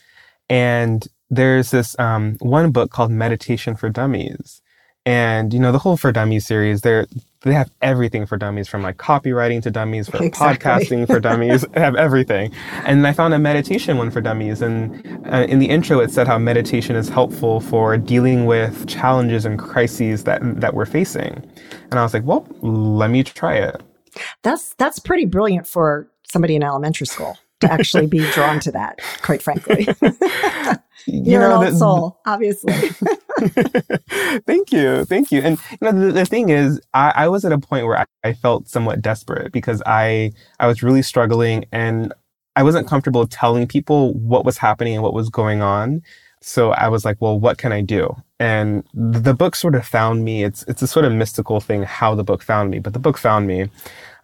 And 0.50 1.08
there's 1.30 1.72
this 1.72 1.98
um, 2.00 2.38
one 2.40 2.72
book 2.72 2.92
called 2.92 3.12
Meditation 3.12 3.76
for 3.76 3.90
Dummies, 3.90 4.62
And 5.08 5.54
you 5.54 5.60
know, 5.62 5.72
the 5.72 5.80
whole 5.80 5.96
For 5.96 6.12
Dummies 6.12 6.46
series, 6.46 6.82
they're 6.82 7.08
they 7.42 7.54
have 7.54 7.72
everything 7.82 8.26
for 8.26 8.36
dummies 8.36 8.68
from 8.68 8.82
like 8.82 8.98
copywriting 8.98 9.62
to 9.64 9.72
dummies 9.72 10.10
for 10.10 10.18
exactly. 10.22 10.58
podcasting 10.58 11.08
for 11.08 11.22
dummies 11.22 11.62
they 11.72 11.80
have 11.80 11.96
everything. 11.96 12.52
And 12.84 13.08
i 13.08 13.14
found 13.14 13.34
a 13.34 13.40
meditation 13.40 13.98
one 13.98 14.12
for 14.12 14.20
dummies 14.20 14.62
and 14.62 15.26
uh, 15.32 15.46
in 15.48 15.60
the 15.60 15.70
intro 15.70 16.02
it 16.02 16.12
said 16.12 16.28
how 16.28 16.38
meditation 16.38 16.98
is 16.98 17.08
helpful 17.08 17.62
for 17.62 17.96
dealing 17.96 18.48
with 18.48 18.86
challenges 18.86 19.46
and 19.46 19.58
crises 19.58 20.26
that 20.26 20.42
that 20.60 20.74
we're 20.74 20.86
facing. 20.86 21.42
And 21.90 22.00
i 22.00 22.04
was 22.04 22.14
like 22.14 22.26
well 22.26 22.46
let 22.62 23.10
me 23.10 23.24
try 23.24 23.56
it. 23.56 23.82
That's 24.44 24.74
that's 24.74 25.00
pretty 25.00 25.26
brilliant 25.26 25.68
for 25.68 26.10
somebody 26.24 26.56
in 26.58 26.64
elementary 26.64 27.08
school 27.08 27.38
to 27.60 27.72
actually 27.72 28.08
be 28.08 28.20
drawn 28.32 28.60
to 28.60 28.72
that 28.72 29.00
quite 29.22 29.42
frankly 29.42 29.88
You're 31.08 31.40
know, 31.40 31.62
an 31.62 31.64
old 31.64 31.74
the, 31.74 31.78
soul, 31.78 32.20
obviously. 32.26 32.74
thank 34.46 34.74
you, 34.74 35.06
thank 35.06 35.32
you. 35.32 35.40
And 35.42 35.58
you 35.72 35.78
know, 35.82 35.92
the, 35.94 36.12
the 36.12 36.26
thing 36.26 36.50
is, 36.50 36.82
I, 36.94 37.14
I, 37.16 37.28
was 37.30 37.46
at 37.46 37.54
a 37.54 37.58
point 37.58 37.86
where 37.86 38.00
I, 38.00 38.06
I 38.26 38.34
felt 38.34 38.68
somewhat 38.68 39.02
desperate 39.02 39.54
because 39.54 39.82
I 39.86 40.32
I 40.60 40.68
was 40.68 40.84
really 40.84 41.02
struggling 41.02 41.66
and 41.72 42.14
I 42.58 42.64
wasn't 42.64 42.88
comfortable 42.88 43.26
telling 43.26 43.68
people 43.68 44.16
what 44.16 44.44
was 44.44 44.58
happening 44.58 44.96
and 44.96 45.04
what 45.04 45.14
was 45.14 45.30
going 45.30 45.62
on. 45.62 46.02
So 46.42 46.72
I 46.72 46.88
was 46.90 47.06
like, 47.06 47.18
well, 47.20 47.40
what 47.40 47.58
can 47.58 47.72
I 47.72 47.82
do? 47.82 48.16
And 48.40 48.84
the 48.94 49.34
book 49.34 49.56
sort 49.56 49.76
of 49.76 49.86
found 49.86 50.26
me. 50.26 50.44
It's 50.44 50.64
it's 50.64 50.82
a 50.82 50.88
sort 50.88 51.06
of 51.06 51.14
mystical 51.14 51.62
thing 51.62 51.84
how 51.84 52.16
the 52.16 52.24
book 52.24 52.44
found 52.44 52.70
me, 52.70 52.80
but 52.80 52.94
the 52.94 53.00
book 53.00 53.18
found 53.18 53.48
me. 53.48 53.70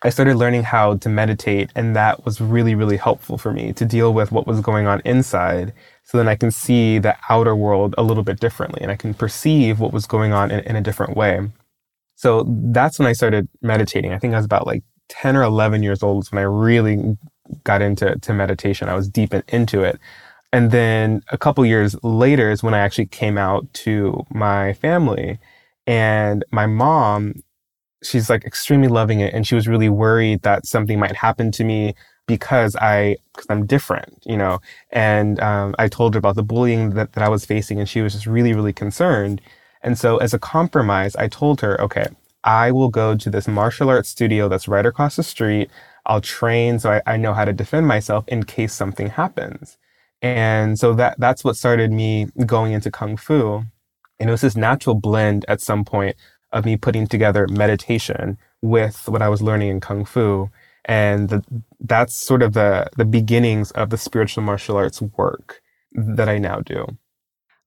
I 0.04 0.10
started 0.10 0.36
learning 0.36 0.64
how 0.64 0.98
to 0.98 1.10
meditate, 1.10 1.72
and 1.76 1.96
that 1.96 2.26
was 2.26 2.42
really, 2.42 2.76
really 2.76 2.98
helpful 2.98 3.38
for 3.38 3.54
me 3.54 3.74
to 3.74 3.86
deal 3.86 4.14
with 4.14 4.32
what 4.32 4.46
was 4.46 4.60
going 4.60 4.86
on 4.86 5.02
inside 5.06 5.74
so 6.04 6.18
then 6.18 6.28
I 6.28 6.36
can 6.36 6.52
see 6.52 7.00
the 7.00 7.16
outer 7.30 7.56
world 7.56 7.96
a 7.98 8.04
little 8.04 8.24
bit 8.24 8.40
differently 8.40 8.82
and 8.82 8.92
I 8.92 8.96
can 8.96 9.14
perceive 9.14 9.80
what 9.80 9.94
was 9.94 10.06
going 10.06 10.34
on 10.34 10.52
in, 10.52 10.60
in 10.62 10.76
a 10.76 10.82
different 10.82 11.16
way. 11.16 11.50
So 12.16 12.46
that's 12.48 13.00
when 13.00 13.08
I 13.08 13.14
started 13.14 13.48
meditating. 13.62 14.14
I 14.14 14.20
think 14.20 14.34
I 14.34 14.38
was 14.38 14.46
about 14.46 14.68
like 14.68 14.84
10 15.10 15.36
or 15.36 15.44
11 15.44 15.82
years 15.82 16.04
old 16.04 16.28
when 16.28 16.40
I 16.40 16.44
really 16.44 17.18
got 17.64 17.82
into 17.82 18.18
to 18.18 18.34
meditation. 18.34 18.90
I 18.90 18.96
was 18.96 19.10
deep 19.10 19.34
in, 19.34 19.44
into 19.48 19.82
it. 19.82 20.00
And 20.52 20.72
then 20.72 21.24
a 21.32 21.38
couple 21.38 21.66
years 21.66 21.96
later 22.04 22.52
is 22.52 22.62
when 22.62 22.74
I 22.74 22.80
actually 22.80 23.08
came 23.08 23.38
out 23.38 23.74
to 23.74 24.24
my 24.30 24.74
family. 24.74 25.40
And 25.88 26.46
my 26.52 26.68
mom, 26.68 27.36
she's 28.04 28.30
like 28.30 28.46
extremely 28.46 28.88
loving 28.88 29.20
it. 29.20 29.34
And 29.34 29.48
she 29.48 29.56
was 29.56 29.68
really 29.68 29.90
worried 29.90 30.42
that 30.44 30.66
something 30.66 31.00
might 31.00 31.16
happen 31.16 31.52
to 31.54 31.64
me 31.64 31.96
because 32.28 32.76
I 32.78 33.18
because 33.34 33.48
I'm 33.50 33.66
different, 33.66 34.24
you 34.26 34.38
know. 34.38 34.60
And 34.92 35.40
um, 35.40 35.76
I 35.80 35.88
told 35.88 36.14
her 36.14 36.20
about 36.20 36.36
the 36.36 36.44
bullying 36.44 36.92
that, 36.92 37.14
that 37.14 37.24
I 37.24 37.30
was 37.30 37.46
facing, 37.46 37.80
and 37.80 37.90
she 37.90 38.02
was 38.02 38.14
just 38.14 38.28
really 38.28 38.54
really 38.54 38.74
concerned. 38.74 39.42
And 39.82 39.98
so, 39.98 40.18
as 40.18 40.34
a 40.34 40.40
compromise, 40.40 41.16
I 41.18 41.28
told 41.28 41.62
her, 41.62 41.80
okay, 41.82 42.08
I 42.44 42.72
will 42.72 42.90
go 42.90 43.16
to 43.16 43.30
this 43.30 43.48
martial 43.48 43.90
arts 43.90 44.10
studio 44.10 44.50
that's 44.50 44.68
right 44.68 44.86
across 44.86 45.16
the 45.16 45.24
street. 45.24 45.70
I'll 46.06 46.22
train 46.22 46.80
so 46.80 46.92
I, 46.92 47.02
I 47.14 47.18
know 47.18 47.34
how 47.34 47.46
to 47.46 47.54
defend 47.54 47.88
myself 47.88 48.26
in 48.28 48.44
case 48.44 48.74
something 48.74 49.08
happens. 49.10 49.78
And 50.22 50.80
so 50.80 50.94
that 50.96 51.20
that's 51.20 51.44
what 51.44 51.58
started 51.58 51.92
me 51.92 52.28
going 52.46 52.74
into 52.74 52.92
kung 52.92 53.18
fu. 53.18 53.64
And 54.20 54.30
it 54.30 54.32
was 54.32 54.42
this 54.42 54.56
natural 54.56 54.96
blend 54.96 55.46
at 55.48 55.62
some 55.62 55.84
point 55.84 56.16
of 56.54 56.66
me 56.66 56.78
putting 56.78 57.08
together 57.08 57.48
meditation 57.50 58.38
with 58.62 59.10
what 59.10 59.22
I 59.22 59.30
was 59.30 59.42
learning 59.42 59.70
in 59.70 59.80
kung 59.82 60.06
fu 60.06 60.50
and 60.86 61.30
the, 61.30 61.44
that's 61.80 62.14
sort 62.14 62.42
of 62.42 62.54
the 62.54 62.90
the 62.98 63.06
beginnings 63.06 63.72
of 63.72 63.90
the 63.90 63.98
spiritual 63.98 64.44
martial 64.44 64.78
arts 64.78 65.02
work 65.02 65.62
that 65.94 66.28
I 66.28 66.38
now 66.38 66.60
do. 66.60 66.86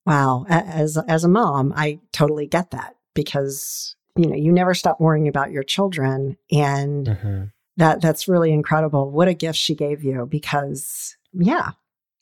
Wow, 0.05 0.45
as 0.49 0.99
as 1.09 1.25
a 1.25 1.29
mom, 1.29 1.73
I 1.77 2.01
totally 2.13 2.47
get 2.47 2.71
that 2.71 2.97
because 3.15 3.97
you 4.17 4.29
know 4.29 4.37
you 4.37 4.53
never 4.53 4.75
stop 4.75 5.01
worrying 5.01 5.29
about 5.29 5.51
your 5.51 5.63
children, 5.63 6.37
and 6.51 7.07
mm-hmm. 7.07 7.45
that 7.79 8.01
that's 8.01 8.29
really 8.29 8.53
incredible. 8.53 9.11
What 9.11 9.29
a 9.29 9.35
gift 9.35 9.59
she 9.59 9.75
gave 9.75 10.05
you 10.05 10.27
because 10.27 11.17
yeah, 11.33 11.71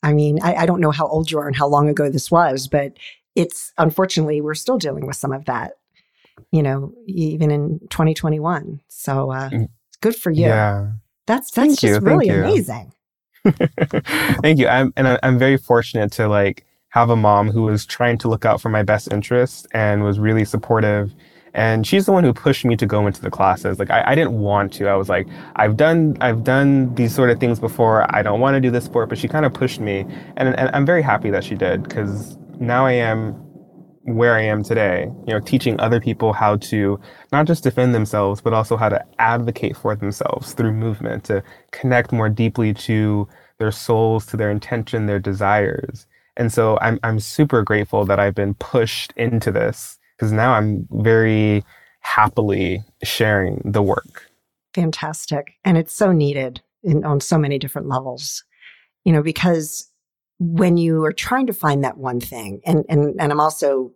I 0.01 0.13
mean 0.13 0.39
I, 0.41 0.55
I 0.55 0.65
don't 0.65 0.81
know 0.81 0.91
how 0.91 1.07
old 1.07 1.29
you 1.29 1.39
are 1.39 1.47
and 1.47 1.55
how 1.55 1.67
long 1.67 1.89
ago 1.89 2.09
this 2.09 2.31
was, 2.31 2.67
but 2.67 2.93
it's 3.35 3.73
unfortunately 3.77 4.39
we're 4.39 4.55
still 4.55 4.77
dealing 4.77 5.05
with 5.05 5.17
some 5.17 5.33
of 5.33 5.45
that 5.45 5.73
you 6.51 6.63
know, 6.63 6.93
even 7.05 7.51
in 7.51 7.79
2021. 7.89 8.81
So 8.87 9.31
uh, 9.31 9.49
mm 9.49 9.67
good 10.05 10.15
for 10.15 10.29
you. 10.29 10.45
Yeah. 10.45 10.91
That's 11.25 11.49
that's 11.49 11.67
Thank 11.67 11.79
just 11.79 12.01
you. 12.01 12.07
really 12.07 12.29
amazing. 12.29 12.93
Thank 13.43 14.59
you. 14.59 14.67
I'm 14.67 14.93
and 14.95 15.19
I'm 15.23 15.39
very 15.39 15.57
fortunate 15.57 16.11
to 16.13 16.27
like 16.27 16.65
have 16.89 17.09
a 17.09 17.15
mom 17.15 17.49
who 17.49 17.63
was 17.63 17.85
trying 17.85 18.17
to 18.19 18.27
look 18.27 18.45
out 18.45 18.61
for 18.61 18.69
my 18.69 18.83
best 18.83 19.11
interest 19.11 19.67
and 19.71 20.03
was 20.03 20.19
really 20.19 20.45
supportive. 20.45 21.13
And 21.55 21.87
she's 21.87 22.05
the 22.05 22.11
one 22.11 22.23
who 22.23 22.33
pushed 22.33 22.65
me 22.65 22.75
to 22.75 22.85
go 22.85 23.07
into 23.07 23.21
the 23.21 23.31
classes. 23.31 23.79
Like 23.79 23.89
I, 23.89 24.11
I 24.11 24.15
didn't 24.15 24.33
want 24.33 24.73
to. 24.73 24.87
I 24.87 24.95
was 24.95 25.09
like, 25.09 25.27
I've 25.55 25.77
done 25.77 26.17
I've 26.21 26.43
done 26.43 26.93
these 26.93 27.15
sort 27.15 27.31
of 27.31 27.39
things 27.39 27.59
before. 27.59 28.05
I 28.15 28.21
don't 28.21 28.39
want 28.39 28.55
to 28.55 28.61
do 28.61 28.69
this 28.69 28.85
sport, 28.85 29.09
but 29.09 29.17
she 29.17 29.27
kind 29.27 29.45
of 29.45 29.53
pushed 29.53 29.79
me, 29.79 30.05
and, 30.37 30.55
and 30.59 30.69
I'm 30.75 30.85
very 30.85 31.01
happy 31.01 31.31
that 31.31 31.43
she 31.43 31.55
did 31.55 31.81
because 31.83 32.37
now 32.59 32.85
I 32.85 32.91
am 32.91 33.44
where 34.05 34.35
I 34.35 34.43
am 34.43 34.63
today, 34.63 35.07
you 35.27 35.33
know, 35.33 35.39
teaching 35.39 35.79
other 35.79 35.99
people 35.99 36.31
how 36.31 36.57
to 36.57 36.99
not 37.31 37.47
just 37.47 37.63
defend 37.63 37.95
themselves, 37.95 38.39
but 38.39 38.53
also 38.53 38.77
how 38.77 38.89
to 38.89 39.03
advocate 39.17 39.75
for 39.75 39.95
themselves 39.95 40.53
through 40.53 40.73
movement, 40.73 41.23
to 41.25 41.43
connect 41.71 42.11
more 42.11 42.29
deeply 42.29 42.73
to 42.73 43.27
their 43.57 43.71
souls, 43.71 44.27
to 44.27 44.37
their 44.37 44.51
intention, 44.51 45.07
their 45.07 45.19
desires. 45.19 46.05
And 46.37 46.53
so 46.53 46.77
I'm, 46.81 46.99
I'm 47.01 47.19
super 47.19 47.63
grateful 47.63 48.05
that 48.05 48.19
I've 48.19 48.35
been 48.35 48.53
pushed 48.55 49.11
into 49.15 49.51
this 49.51 49.97
because 50.15 50.31
now 50.31 50.53
I'm 50.53 50.87
very 50.91 51.63
happily 52.01 52.83
sharing 53.03 53.61
the 53.65 53.81
work. 53.81 54.29
Fantastic. 54.75 55.53
And 55.63 55.77
it's 55.77 55.95
so 55.95 56.11
needed 56.11 56.61
in, 56.83 57.03
on 57.03 57.21
so 57.21 57.39
many 57.39 57.57
different 57.57 57.87
levels, 57.87 58.43
you 59.03 59.11
know, 59.11 59.23
because 59.23 59.89
when 60.39 60.77
you 60.77 61.03
are 61.03 61.13
trying 61.13 61.47
to 61.47 61.53
find 61.53 61.83
that 61.83 61.97
one 61.97 62.19
thing 62.19 62.61
and 62.65 62.85
and 62.89 63.15
and 63.19 63.31
I'm 63.31 63.39
also 63.39 63.91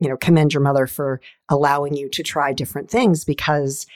you 0.00 0.08
know 0.08 0.16
commend 0.16 0.52
your 0.52 0.62
mother 0.62 0.86
for 0.86 1.20
allowing 1.48 1.96
you 1.96 2.08
to 2.10 2.22
try 2.22 2.52
different 2.52 2.90
things 2.90 3.24
because 3.24 3.86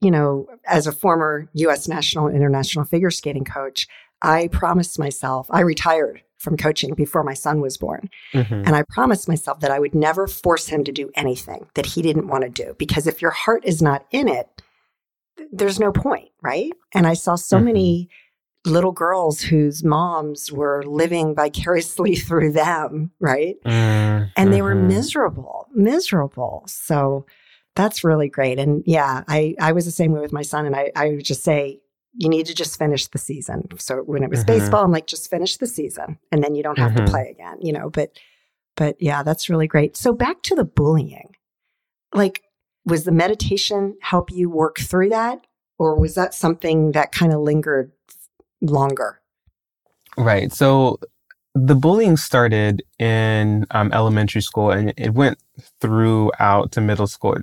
you 0.00 0.10
know 0.10 0.46
as 0.66 0.86
a 0.86 0.92
former 0.92 1.48
US 1.54 1.86
national 1.86 2.26
and 2.26 2.36
international 2.36 2.84
figure 2.84 3.10
skating 3.10 3.44
coach 3.44 3.86
I 4.20 4.48
promised 4.48 4.98
myself 4.98 5.46
I 5.50 5.60
retired 5.60 6.22
from 6.38 6.56
coaching 6.56 6.94
before 6.94 7.22
my 7.22 7.34
son 7.34 7.60
was 7.60 7.76
born 7.76 8.10
mm-hmm. 8.32 8.54
and 8.54 8.74
I 8.74 8.82
promised 8.88 9.28
myself 9.28 9.60
that 9.60 9.70
I 9.70 9.78
would 9.78 9.94
never 9.94 10.26
force 10.26 10.68
him 10.68 10.82
to 10.84 10.92
do 10.92 11.10
anything 11.14 11.66
that 11.74 11.86
he 11.86 12.02
didn't 12.02 12.28
want 12.28 12.42
to 12.42 12.50
do 12.50 12.74
because 12.78 13.06
if 13.06 13.22
your 13.22 13.32
heart 13.32 13.64
is 13.64 13.80
not 13.80 14.06
in 14.10 14.28
it 14.28 14.48
there's 15.52 15.78
no 15.78 15.92
point 15.92 16.30
right 16.42 16.72
and 16.94 17.06
I 17.06 17.14
saw 17.14 17.36
so 17.36 17.56
mm-hmm. 17.56 17.66
many 17.66 18.10
little 18.64 18.92
girls 18.92 19.40
whose 19.40 19.84
moms 19.84 20.52
were 20.52 20.82
living 20.84 21.34
vicariously 21.34 22.16
through 22.16 22.52
them, 22.52 23.12
right? 23.20 23.56
Mm, 23.64 24.30
and 24.36 24.52
they 24.52 24.62
were 24.62 24.74
mm-hmm. 24.74 24.88
miserable, 24.88 25.68
miserable. 25.74 26.64
So 26.66 27.26
that's 27.74 28.04
really 28.04 28.28
great. 28.28 28.58
And 28.58 28.82
yeah, 28.86 29.22
I, 29.28 29.54
I 29.60 29.72
was 29.72 29.84
the 29.84 29.90
same 29.90 30.12
way 30.12 30.20
with 30.20 30.32
my 30.32 30.42
son. 30.42 30.66
And 30.66 30.74
I, 30.74 30.90
I 30.96 31.10
would 31.10 31.24
just 31.24 31.44
say, 31.44 31.80
you 32.14 32.28
need 32.28 32.46
to 32.46 32.54
just 32.54 32.78
finish 32.78 33.06
the 33.06 33.18
season. 33.18 33.68
So 33.78 33.98
when 33.98 34.24
it 34.24 34.30
was 34.30 34.40
mm-hmm. 34.40 34.58
baseball, 34.58 34.84
I'm 34.84 34.90
like, 34.90 35.06
just 35.06 35.30
finish 35.30 35.56
the 35.56 35.66
season 35.66 36.18
and 36.32 36.42
then 36.42 36.54
you 36.54 36.62
don't 36.62 36.78
have 36.78 36.92
mm-hmm. 36.92 37.04
to 37.04 37.10
play 37.10 37.28
again, 37.30 37.58
you 37.60 37.72
know, 37.72 37.90
but, 37.90 38.10
but 38.76 38.96
yeah, 39.00 39.22
that's 39.22 39.48
really 39.48 39.68
great. 39.68 39.96
So 39.96 40.12
back 40.12 40.42
to 40.44 40.56
the 40.56 40.64
bullying, 40.64 41.36
like, 42.12 42.42
was 42.84 43.04
the 43.04 43.12
meditation 43.12 43.96
help 44.00 44.32
you 44.32 44.50
work 44.50 44.78
through 44.78 45.10
that? 45.10 45.46
Or 45.78 45.96
was 45.96 46.16
that 46.16 46.34
something 46.34 46.92
that 46.92 47.12
kind 47.12 47.32
of 47.32 47.40
lingered 47.40 47.92
longer. 48.60 49.20
Right. 50.16 50.52
So 50.52 50.98
the 51.54 51.74
bullying 51.74 52.16
started 52.16 52.82
in 52.98 53.66
um, 53.70 53.92
elementary 53.92 54.42
school 54.42 54.70
and 54.70 54.92
it 54.96 55.14
went 55.14 55.38
throughout 55.80 56.72
to 56.72 56.80
middle 56.80 57.06
school. 57.06 57.36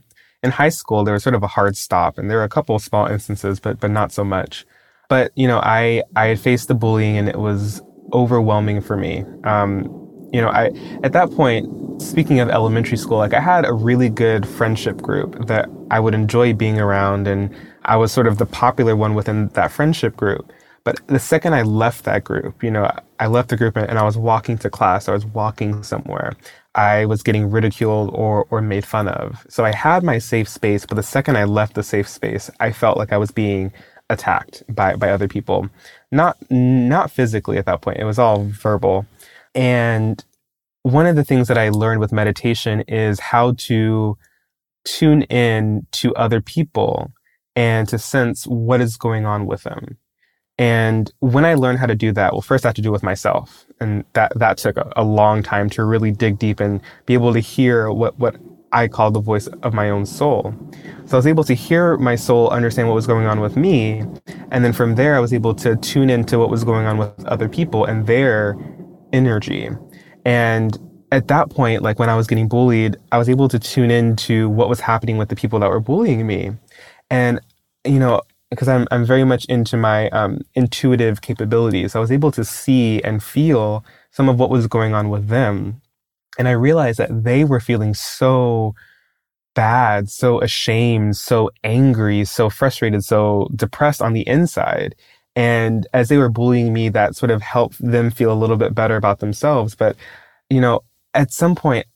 In 0.43 0.51
high 0.51 0.69
school, 0.69 1.03
there 1.03 1.13
was 1.13 1.23
sort 1.23 1.35
of 1.35 1.41
a 1.41 1.47
hard 1.47 1.75
stop, 1.75 2.19
and 2.19 2.29
there 2.29 2.37
were 2.37 2.43
a 2.43 2.49
couple 2.49 2.75
of 2.75 2.81
small 2.83 3.07
instances, 3.07 3.59
but 3.59 3.79
but 3.79 3.89
not 3.89 4.11
so 4.11 4.23
much. 4.23 4.63
But 5.09 5.31
you 5.35 5.47
know, 5.47 5.57
I 5.59 6.03
I 6.15 6.27
had 6.27 6.39
faced 6.39 6.67
the 6.67 6.75
bullying, 6.75 7.17
and 7.17 7.27
it 7.27 7.39
was 7.39 7.81
overwhelming 8.13 8.81
for 8.81 8.95
me. 8.95 9.25
Um, 9.43 9.85
you 10.31 10.41
know, 10.41 10.49
I 10.49 10.69
at 11.03 11.13
that 11.13 11.31
point, 11.31 11.67
speaking 11.99 12.39
of 12.41 12.49
elementary 12.49 12.97
school, 12.97 13.17
like 13.17 13.33
I 13.33 13.39
had 13.39 13.65
a 13.65 13.73
really 13.73 14.09
good 14.09 14.47
friendship 14.47 14.97
group 14.97 15.47
that 15.47 15.67
I 15.89 15.99
would 15.99 16.13
enjoy 16.13 16.53
being 16.53 16.79
around, 16.79 17.27
and 17.27 17.49
I 17.85 17.95
was 17.95 18.11
sort 18.11 18.27
of 18.27 18.37
the 18.37 18.45
popular 18.45 18.95
one 18.95 19.15
within 19.15 19.47
that 19.49 19.71
friendship 19.71 20.15
group. 20.15 20.53
But 20.85 21.05
the 21.07 21.19
second 21.19 21.55
I 21.55 21.63
left 21.63 22.05
that 22.05 22.23
group, 22.23 22.63
you 22.63 22.69
know, 22.69 22.89
I 23.19 23.25
left 23.25 23.49
the 23.49 23.57
group 23.57 23.75
and 23.75 23.97
I 23.97 24.03
was 24.03 24.17
walking 24.17 24.57
to 24.59 24.69
class, 24.69 25.09
I 25.09 25.13
was 25.13 25.25
walking 25.25 25.81
somewhere. 25.83 26.33
I 26.75 27.05
was 27.05 27.23
getting 27.23 27.49
ridiculed 27.49 28.11
or, 28.13 28.45
or 28.51 28.61
made 28.61 28.85
fun 28.85 29.07
of. 29.07 29.45
So 29.49 29.65
I 29.65 29.73
had 29.73 30.03
my 30.03 30.19
safe 30.19 30.47
space, 30.47 30.85
but 30.85 30.95
the 30.95 31.03
second 31.03 31.37
I 31.37 31.45
left 31.45 31.73
the 31.73 31.83
safe 31.83 32.07
space, 32.07 32.51
I 32.59 32.71
felt 32.71 32.97
like 32.97 33.11
I 33.11 33.17
was 33.17 33.31
being 33.31 33.73
attacked 34.09 34.63
by, 34.69 34.95
by 34.95 35.09
other 35.09 35.27
people. 35.27 35.69
Not, 36.11 36.37
not 36.51 37.09
physically 37.09 37.57
at 37.57 37.65
that 37.65 37.81
point. 37.81 37.97
It 37.97 38.03
was 38.03 38.19
all 38.19 38.43
verbal. 38.43 39.07
And 39.55 40.23
one 40.83 41.07
of 41.07 41.15
the 41.15 41.23
things 41.23 41.47
that 41.47 41.57
I 41.57 41.69
learned 41.69 41.99
with 41.99 42.11
meditation 42.11 42.81
is 42.81 43.19
how 43.19 43.53
to 43.53 44.17
tune 44.83 45.23
in 45.23 45.87
to 45.93 46.13
other 46.13 46.41
people 46.41 47.11
and 47.55 47.87
to 47.89 47.97
sense 47.97 48.45
what 48.45 48.81
is 48.81 48.97
going 48.97 49.25
on 49.25 49.47
with 49.47 49.63
them. 49.63 49.97
And 50.57 51.11
when 51.19 51.45
I 51.45 51.55
learned 51.55 51.79
how 51.79 51.85
to 51.85 51.95
do 51.95 52.11
that, 52.13 52.31
well, 52.33 52.41
first 52.41 52.65
I 52.65 52.69
had 52.69 52.75
to 52.77 52.81
do 52.81 52.89
it 52.89 52.93
with 52.93 53.03
myself. 53.03 53.65
And 53.79 54.05
that, 54.13 54.31
that 54.37 54.57
took 54.57 54.77
a, 54.77 54.91
a 54.95 55.03
long 55.03 55.43
time 55.43 55.69
to 55.71 55.83
really 55.83 56.11
dig 56.11 56.39
deep 56.39 56.59
and 56.59 56.79
be 57.05 57.13
able 57.13 57.33
to 57.33 57.39
hear 57.39 57.91
what, 57.91 58.17
what 58.17 58.37
I 58.71 58.87
call 58.87 59.11
the 59.11 59.19
voice 59.19 59.47
of 59.47 59.73
my 59.73 59.89
own 59.89 60.05
soul. 60.05 60.53
So 61.05 61.15
I 61.15 61.19
was 61.19 61.27
able 61.27 61.43
to 61.45 61.53
hear 61.53 61.97
my 61.97 62.15
soul 62.15 62.49
understand 62.49 62.87
what 62.87 62.95
was 62.95 63.07
going 63.07 63.25
on 63.25 63.39
with 63.39 63.55
me. 63.55 64.03
And 64.51 64.63
then 64.63 64.73
from 64.73 64.95
there, 64.95 65.15
I 65.15 65.19
was 65.19 65.33
able 65.33 65.53
to 65.55 65.75
tune 65.77 66.09
into 66.09 66.39
what 66.39 66.49
was 66.49 66.63
going 66.63 66.85
on 66.85 66.97
with 66.97 67.25
other 67.25 67.49
people 67.49 67.85
and 67.85 68.07
their 68.07 68.57
energy. 69.13 69.69
And 70.25 70.77
at 71.11 71.27
that 71.27 71.49
point, 71.49 71.83
like 71.83 71.99
when 71.99 72.09
I 72.09 72.15
was 72.15 72.27
getting 72.27 72.47
bullied, 72.47 72.97
I 73.11 73.17
was 73.17 73.29
able 73.29 73.47
to 73.49 73.59
tune 73.59 73.91
into 73.91 74.49
what 74.49 74.67
was 74.67 74.79
happening 74.79 75.17
with 75.17 75.29
the 75.29 75.35
people 75.35 75.59
that 75.59 75.69
were 75.69 75.79
bullying 75.79 76.25
me. 76.25 76.51
And, 77.09 77.39
you 77.85 77.99
know, 77.99 78.21
because 78.55 78.67
I'm, 78.67 78.87
I'm 78.91 79.05
very 79.05 79.23
much 79.23 79.45
into 79.45 79.77
my 79.77 80.09
um, 80.09 80.41
intuitive 80.53 81.21
capabilities, 81.21 81.95
I 81.95 81.99
was 81.99 82.11
able 82.11 82.31
to 82.31 82.43
see 82.43 83.01
and 83.03 83.21
feel 83.21 83.85
some 84.11 84.29
of 84.29 84.39
what 84.39 84.49
was 84.49 84.67
going 84.67 84.93
on 84.93 85.09
with 85.09 85.27
them. 85.27 85.81
And 86.37 86.47
I 86.47 86.51
realized 86.51 86.99
that 86.99 87.23
they 87.23 87.43
were 87.43 87.59
feeling 87.59 87.93
so 87.93 88.73
bad, 89.53 90.09
so 90.09 90.41
ashamed, 90.41 91.15
so 91.17 91.49
angry, 91.63 92.25
so 92.25 92.49
frustrated, 92.49 93.03
so 93.03 93.49
depressed 93.55 94.01
on 94.01 94.13
the 94.13 94.27
inside. 94.27 94.95
And 95.35 95.87
as 95.93 96.09
they 96.09 96.17
were 96.17 96.29
bullying 96.29 96.73
me, 96.73 96.89
that 96.89 97.15
sort 97.15 97.31
of 97.31 97.41
helped 97.41 97.77
them 97.79 98.09
feel 98.09 98.31
a 98.31 98.35
little 98.35 98.57
bit 98.57 98.75
better 98.75 98.95
about 98.95 99.19
themselves. 99.19 99.75
But, 99.75 99.95
you 100.49 100.61
know, 100.61 100.81
at 101.13 101.31
some 101.31 101.55
point, 101.55 101.87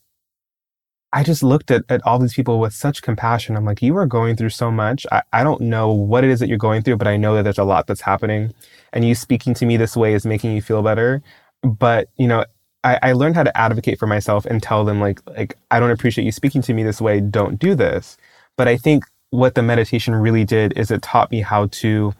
I 1.12 1.24
just 1.24 1.42
looked 1.42 1.70
at, 1.70 1.82
at 1.88 2.04
all 2.06 2.18
these 2.18 2.34
people 2.34 2.60
with 2.60 2.72
such 2.72 3.02
compassion. 3.02 3.56
I'm 3.56 3.64
like, 3.64 3.82
you 3.82 3.96
are 3.96 4.06
going 4.06 4.36
through 4.36 4.50
so 4.50 4.70
much. 4.70 5.06
I, 5.10 5.22
I 5.32 5.42
don't 5.42 5.62
know 5.62 5.90
what 5.92 6.22
it 6.22 6.30
is 6.30 6.38
that 6.40 6.48
you're 6.48 6.58
going 6.58 6.82
through, 6.82 6.98
but 6.98 7.08
I 7.08 7.16
know 7.16 7.34
that 7.34 7.42
there's 7.42 7.58
a 7.58 7.64
lot 7.64 7.86
that's 7.88 8.00
happening. 8.00 8.54
And 8.92 9.04
you 9.04 9.14
speaking 9.14 9.54
to 9.54 9.66
me 9.66 9.76
this 9.76 9.96
way 9.96 10.14
is 10.14 10.24
making 10.24 10.52
you 10.52 10.62
feel 10.62 10.82
better. 10.82 11.22
But, 11.62 12.08
you 12.16 12.28
know, 12.28 12.44
I, 12.84 12.98
I 13.02 13.12
learned 13.12 13.34
how 13.34 13.42
to 13.42 13.56
advocate 13.56 13.98
for 13.98 14.06
myself 14.06 14.46
and 14.46 14.62
tell 14.62 14.84
them 14.84 15.00
like, 15.00 15.20
like, 15.26 15.58
I 15.70 15.80
don't 15.80 15.90
appreciate 15.90 16.24
you 16.24 16.32
speaking 16.32 16.62
to 16.62 16.74
me 16.74 16.84
this 16.84 17.00
way. 17.00 17.20
Don't 17.20 17.58
do 17.58 17.74
this. 17.74 18.16
But 18.56 18.68
I 18.68 18.76
think 18.76 19.04
what 19.30 19.54
the 19.56 19.62
meditation 19.62 20.14
really 20.14 20.44
did 20.44 20.76
is 20.78 20.90
it 20.90 21.02
taught 21.02 21.30
me 21.30 21.40
how 21.40 21.66
to 21.66 22.14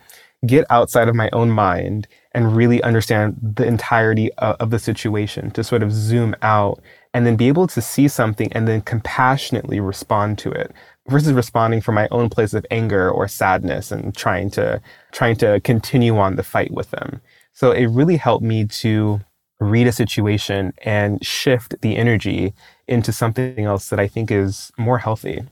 get 0.46 0.64
outside 0.70 1.08
of 1.08 1.14
my 1.14 1.28
own 1.32 1.50
mind 1.50 2.08
and 2.32 2.56
really 2.56 2.82
understand 2.82 3.36
the 3.42 3.66
entirety 3.66 4.32
of, 4.34 4.56
of, 4.56 4.70
the 4.70 4.78
situation 4.78 5.50
to 5.50 5.62
sort 5.62 5.82
of 5.82 5.92
zoom 5.92 6.34
out 6.42 6.80
and 7.12 7.26
then 7.26 7.36
be 7.36 7.48
able 7.48 7.66
to 7.66 7.80
see 7.80 8.08
something 8.08 8.52
and 8.52 8.68
then 8.68 8.80
compassionately 8.82 9.80
respond 9.80 10.38
to 10.38 10.50
it 10.50 10.72
versus 11.08 11.32
responding 11.32 11.80
from 11.80 11.94
my 11.94 12.08
own 12.10 12.28
place 12.28 12.54
of 12.54 12.64
anger 12.70 13.10
or 13.10 13.26
sadness 13.26 13.90
and 13.90 14.16
trying 14.16 14.50
to 14.50 14.80
trying 15.12 15.36
to 15.36 15.60
continue 15.60 16.16
on 16.16 16.36
the 16.36 16.42
fight 16.42 16.70
with 16.70 16.90
them 16.90 17.20
so 17.52 17.72
it 17.72 17.86
really 17.86 18.16
helped 18.16 18.44
me 18.44 18.66
to 18.66 19.20
read 19.58 19.86
a 19.86 19.92
situation 19.92 20.72
and 20.82 21.24
shift 21.24 21.74
the 21.82 21.96
energy 21.96 22.54
into 22.86 23.12
something 23.12 23.64
else 23.64 23.88
that 23.88 24.00
i 24.00 24.06
think 24.06 24.30
is 24.30 24.70
more 24.78 24.98
healthy 24.98 25.42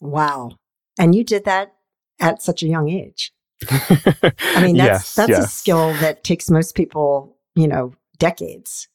wow 0.00 0.50
and 0.98 1.14
you 1.14 1.24
did 1.24 1.44
that 1.44 1.74
at 2.20 2.42
such 2.42 2.62
a 2.62 2.68
young 2.68 2.88
age 2.88 3.32
I 3.70 4.62
mean, 4.62 4.76
that's 4.76 5.04
yes, 5.04 5.14
that's 5.14 5.30
yes. 5.30 5.44
a 5.44 5.48
skill 5.48 5.92
that 5.94 6.24
takes 6.24 6.50
most 6.50 6.74
people, 6.74 7.36
you 7.54 7.68
know, 7.68 7.94
decades. 8.18 8.88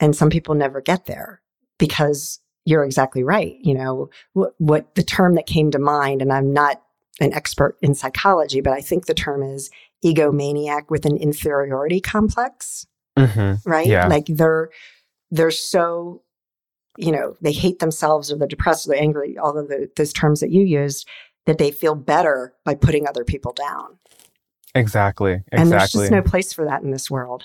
And 0.00 0.14
some 0.14 0.30
people 0.30 0.54
never 0.54 0.80
get 0.80 1.06
there 1.06 1.40
because 1.78 2.40
you're 2.64 2.84
exactly 2.84 3.22
right. 3.22 3.56
You 3.60 3.74
know, 3.74 4.10
what, 4.32 4.54
what 4.58 4.94
the 4.94 5.02
term 5.02 5.34
that 5.36 5.46
came 5.46 5.70
to 5.70 5.78
mind, 5.78 6.22
and 6.22 6.32
I'm 6.32 6.52
not 6.52 6.82
an 7.20 7.32
expert 7.32 7.78
in 7.80 7.94
psychology, 7.94 8.60
but 8.60 8.72
I 8.72 8.80
think 8.80 9.06
the 9.06 9.14
term 9.14 9.42
is 9.42 9.70
egomaniac 10.04 10.90
with 10.90 11.06
an 11.06 11.16
inferiority 11.16 12.00
complex. 12.00 12.86
Mm-hmm. 13.16 13.68
Right? 13.68 13.86
Yeah. 13.86 14.08
Like 14.08 14.26
they're 14.26 14.68
they're 15.30 15.50
so, 15.50 16.22
you 16.98 17.10
know, 17.10 17.36
they 17.40 17.52
hate 17.52 17.78
themselves 17.78 18.30
or 18.30 18.36
they're 18.36 18.46
depressed 18.46 18.86
or 18.86 18.90
they're 18.90 19.02
angry, 19.02 19.38
all 19.38 19.56
of 19.56 19.68
the, 19.68 19.90
those 19.96 20.12
terms 20.12 20.40
that 20.40 20.50
you 20.50 20.62
used, 20.62 21.08
that 21.46 21.58
they 21.58 21.70
feel 21.70 21.94
better 21.94 22.54
by 22.64 22.74
putting 22.74 23.08
other 23.08 23.24
people 23.24 23.52
down. 23.52 23.98
Exactly. 24.74 25.32
Exactly. 25.32 25.58
And 25.62 25.72
there's 25.72 25.92
just 25.92 26.10
no 26.10 26.20
place 26.20 26.52
for 26.52 26.66
that 26.66 26.82
in 26.82 26.90
this 26.90 27.10
world. 27.10 27.44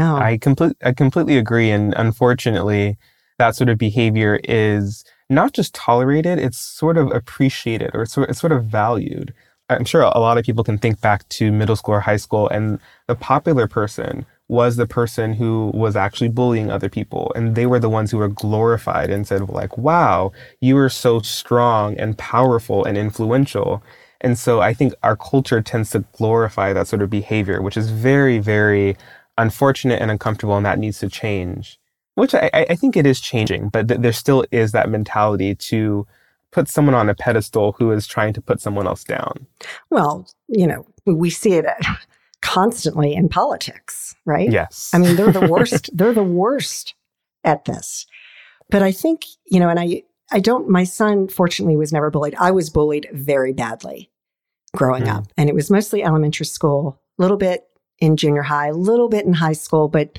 No. 0.00 0.16
I 0.16 0.38
complete 0.38 0.76
I 0.82 0.92
completely 0.92 1.36
agree. 1.36 1.70
And 1.70 1.94
unfortunately, 1.94 2.96
that 3.38 3.54
sort 3.54 3.68
of 3.68 3.76
behavior 3.78 4.40
is 4.44 5.04
not 5.28 5.52
just 5.52 5.74
tolerated, 5.74 6.38
it's 6.38 6.58
sort 6.58 6.96
of 6.96 7.10
appreciated 7.12 7.90
or 7.94 8.06
sort, 8.06 8.30
it's 8.30 8.40
sort 8.40 8.52
of 8.52 8.64
valued. 8.64 9.32
I'm 9.68 9.84
sure 9.84 10.02
a 10.02 10.18
lot 10.18 10.38
of 10.38 10.44
people 10.44 10.64
can 10.64 10.78
think 10.78 11.00
back 11.00 11.28
to 11.38 11.52
middle 11.52 11.76
school 11.76 11.94
or 11.94 12.00
high 12.00 12.16
school, 12.16 12.48
and 12.48 12.80
the 13.06 13.14
popular 13.14 13.68
person 13.68 14.26
was 14.48 14.74
the 14.76 14.86
person 14.86 15.34
who 15.34 15.70
was 15.74 15.94
actually 15.94 16.28
bullying 16.28 16.70
other 16.70 16.88
people. 16.88 17.30
And 17.36 17.54
they 17.54 17.66
were 17.66 17.78
the 17.78 17.88
ones 17.98 18.10
who 18.10 18.18
were 18.18 18.28
glorified 18.44 19.08
and 19.10 19.24
said, 19.28 19.48
like, 19.48 19.78
wow, 19.78 20.32
you 20.60 20.76
are 20.78 20.88
so 20.88 21.20
strong 21.20 21.96
and 21.98 22.18
powerful 22.18 22.84
and 22.84 22.98
influential. 22.98 23.80
And 24.20 24.36
so 24.36 24.60
I 24.60 24.74
think 24.74 24.92
our 25.04 25.16
culture 25.16 25.62
tends 25.62 25.90
to 25.90 26.04
glorify 26.18 26.72
that 26.72 26.88
sort 26.88 27.02
of 27.02 27.10
behavior, 27.10 27.62
which 27.62 27.76
is 27.76 27.90
very, 27.90 28.38
very 28.40 28.96
unfortunate 29.40 30.00
and 30.00 30.10
uncomfortable, 30.10 30.56
and 30.56 30.66
that 30.66 30.78
needs 30.78 30.98
to 31.00 31.08
change. 31.08 31.78
Which 32.14 32.34
I, 32.34 32.50
I 32.52 32.74
think 32.74 32.96
it 32.96 33.06
is 33.06 33.20
changing, 33.20 33.68
but 33.68 33.88
th- 33.88 34.00
there 34.00 34.12
still 34.12 34.44
is 34.50 34.72
that 34.72 34.90
mentality 34.90 35.54
to 35.54 36.06
put 36.50 36.68
someone 36.68 36.94
on 36.94 37.08
a 37.08 37.14
pedestal 37.14 37.72
who 37.72 37.92
is 37.92 38.06
trying 38.06 38.32
to 38.34 38.42
put 38.42 38.60
someone 38.60 38.86
else 38.86 39.04
down. 39.04 39.46
Well, 39.90 40.28
you 40.48 40.66
know, 40.66 40.86
we 41.06 41.30
see 41.30 41.52
it 41.52 41.66
constantly 42.42 43.14
in 43.14 43.28
politics, 43.28 44.14
right? 44.26 44.50
Yes. 44.50 44.90
I 44.92 44.98
mean, 44.98 45.16
they're 45.16 45.32
the 45.32 45.46
worst. 45.46 45.90
they're 45.96 46.12
the 46.12 46.22
worst 46.22 46.94
at 47.44 47.64
this. 47.64 48.06
But 48.68 48.82
I 48.82 48.92
think, 48.92 49.24
you 49.46 49.60
know, 49.60 49.68
and 49.68 49.80
I, 49.80 50.02
I 50.30 50.40
don't, 50.40 50.68
my 50.68 50.84
son 50.84 51.28
fortunately 51.28 51.76
was 51.76 51.92
never 51.92 52.10
bullied. 52.10 52.34
I 52.38 52.50
was 52.50 52.70
bullied 52.70 53.08
very 53.12 53.52
badly 53.52 54.10
growing 54.76 55.04
mm. 55.04 55.14
up. 55.14 55.26
And 55.36 55.48
it 55.48 55.54
was 55.54 55.70
mostly 55.70 56.02
elementary 56.02 56.46
school, 56.46 57.00
a 57.18 57.22
little 57.22 57.36
bit 57.36 57.64
in 58.00 58.16
junior 58.16 58.42
high, 58.42 58.68
a 58.68 58.74
little 58.74 59.08
bit 59.08 59.26
in 59.26 59.32
high 59.32 59.52
school, 59.52 59.88
but 59.88 60.18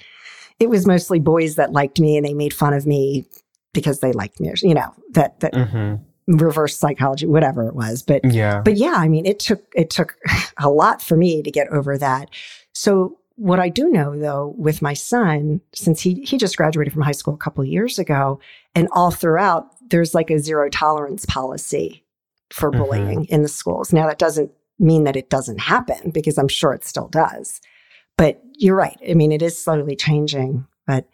it 0.59 0.69
was 0.69 0.85
mostly 0.85 1.19
boys 1.19 1.55
that 1.55 1.71
liked 1.71 1.99
me 1.99 2.17
and 2.17 2.25
they 2.25 2.33
made 2.33 2.53
fun 2.53 2.73
of 2.73 2.85
me 2.85 3.25
because 3.73 3.99
they 3.99 4.11
liked 4.11 4.39
me, 4.39 4.51
you 4.61 4.73
know, 4.73 4.93
that, 5.11 5.39
that, 5.39 5.53
mm-hmm 5.53 6.03
reverse 6.27 6.77
psychology, 6.77 7.25
whatever 7.25 7.67
it 7.67 7.75
was. 7.75 8.01
But 8.01 8.21
yeah, 8.25 8.61
but 8.63 8.77
yeah, 8.77 8.95
I 8.97 9.07
mean, 9.07 9.25
it 9.25 9.39
took 9.39 9.63
it 9.75 9.89
took 9.89 10.15
a 10.57 10.69
lot 10.69 11.01
for 11.01 11.17
me 11.17 11.41
to 11.43 11.51
get 11.51 11.67
over 11.69 11.97
that. 11.97 12.29
So 12.73 13.17
what 13.35 13.59
I 13.59 13.69
do 13.69 13.89
know 13.89 14.17
though 14.17 14.53
with 14.57 14.81
my 14.81 14.93
son, 14.93 15.61
since 15.73 16.01
he 16.01 16.21
he 16.21 16.37
just 16.37 16.57
graduated 16.57 16.93
from 16.93 17.01
high 17.01 17.11
school 17.11 17.33
a 17.33 17.37
couple 17.37 17.63
of 17.63 17.67
years 17.67 17.99
ago, 17.99 18.39
and 18.75 18.87
all 18.91 19.11
throughout 19.11 19.67
there's 19.89 20.13
like 20.13 20.29
a 20.29 20.39
zero 20.39 20.69
tolerance 20.69 21.25
policy 21.25 22.03
for 22.49 22.69
mm-hmm. 22.69 22.81
bullying 22.81 23.25
in 23.25 23.41
the 23.41 23.49
schools. 23.49 23.93
Now 23.93 24.07
that 24.07 24.19
doesn't 24.19 24.51
mean 24.79 25.03
that 25.03 25.15
it 25.15 25.29
doesn't 25.29 25.59
happen 25.59 26.11
because 26.11 26.37
I'm 26.37 26.47
sure 26.47 26.73
it 26.73 26.85
still 26.85 27.07
does. 27.07 27.61
But 28.17 28.41
you're 28.55 28.75
right. 28.75 28.97
I 29.09 29.13
mean, 29.13 29.31
it 29.31 29.41
is 29.41 29.61
slowly 29.61 29.95
changing, 29.95 30.67
but 30.85 31.07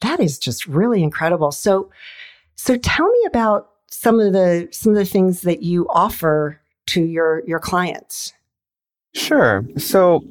that 0.00 0.20
is 0.20 0.38
just 0.38 0.66
really 0.66 1.02
incredible. 1.02 1.52
So 1.52 1.90
so 2.56 2.76
tell 2.76 3.08
me 3.08 3.24
about 3.26 3.70
some 3.92 4.20
of 4.20 4.32
the 4.32 4.68
some 4.72 4.92
of 4.92 4.96
the 4.96 5.04
things 5.04 5.42
that 5.42 5.62
you 5.62 5.86
offer 5.90 6.60
to 6.86 7.02
your 7.02 7.42
your 7.46 7.58
clients? 7.58 8.32
Sure. 9.14 9.64
So 9.76 10.24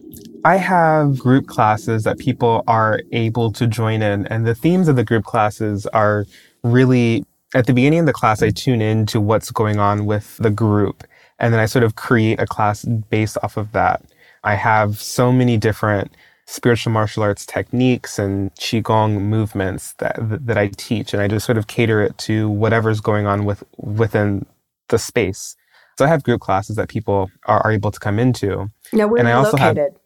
I 0.44 0.58
have 0.58 1.20
group 1.20 1.46
classes 1.48 2.04
that 2.04 2.18
people 2.18 2.64
are 2.68 3.02
able 3.12 3.52
to 3.54 3.68
join 3.68 4.02
in, 4.02 4.26
and 4.28 4.46
the 4.46 4.56
themes 4.56 4.88
of 4.88 4.96
the 4.96 5.04
group 5.04 5.24
classes 5.24 5.86
are 5.88 6.26
really 6.64 7.26
at 7.54 7.68
the 7.68 7.74
beginning 7.74 8.00
of 8.00 8.06
the 8.06 8.14
class, 8.14 8.42
I 8.42 8.50
tune 8.50 8.82
in 8.82 9.06
to 9.08 9.20
what's 9.20 9.52
going 9.52 9.78
on 9.78 10.06
with 10.06 10.38
the 10.38 10.50
group, 10.50 11.04
and 11.38 11.54
then 11.54 11.60
I 11.60 11.66
sort 11.66 11.84
of 11.84 11.96
create 11.96 12.40
a 12.40 12.48
class 12.48 12.86
based 12.86 13.38
off 13.44 13.58
of 13.58 13.72
that. 13.74 14.02
I 14.44 14.56
have 14.56 15.00
so 15.00 15.32
many 15.32 15.58
different 15.58 16.12
spiritual 16.46 16.92
martial 16.92 17.24
arts 17.24 17.46
techniques 17.46 18.20
and 18.20 18.54
qigong 18.56 19.22
movements 19.22 19.94
that 20.00 20.18
that 20.20 20.58
I 20.58 20.70
teach, 20.78 21.14
and 21.14 21.22
I 21.22 21.28
just 21.28 21.46
sort 21.46 21.58
of 21.58 21.68
cater 21.68 22.02
it 22.02 22.18
to 22.20 22.50
whatever's 22.50 23.00
going 23.02 23.26
on 23.26 23.46
with 23.46 23.64
within 23.78 24.46
the 24.90 25.00
space. 25.00 25.56
So 25.98 26.06
I 26.06 26.08
have 26.08 26.24
group 26.24 26.42
classes 26.42 26.76
that 26.78 26.90
people 26.90 27.30
are, 27.46 27.62
are 27.66 27.72
able 27.72 27.92
to 27.92 28.00
come 28.00 28.18
into. 28.18 28.70
Now, 28.94 29.08
where 29.08 29.20
and 29.20 29.28
are 29.28 29.32
I 29.32 29.34
also 29.36 29.58
located? 29.58 29.78
Have, 29.78 29.98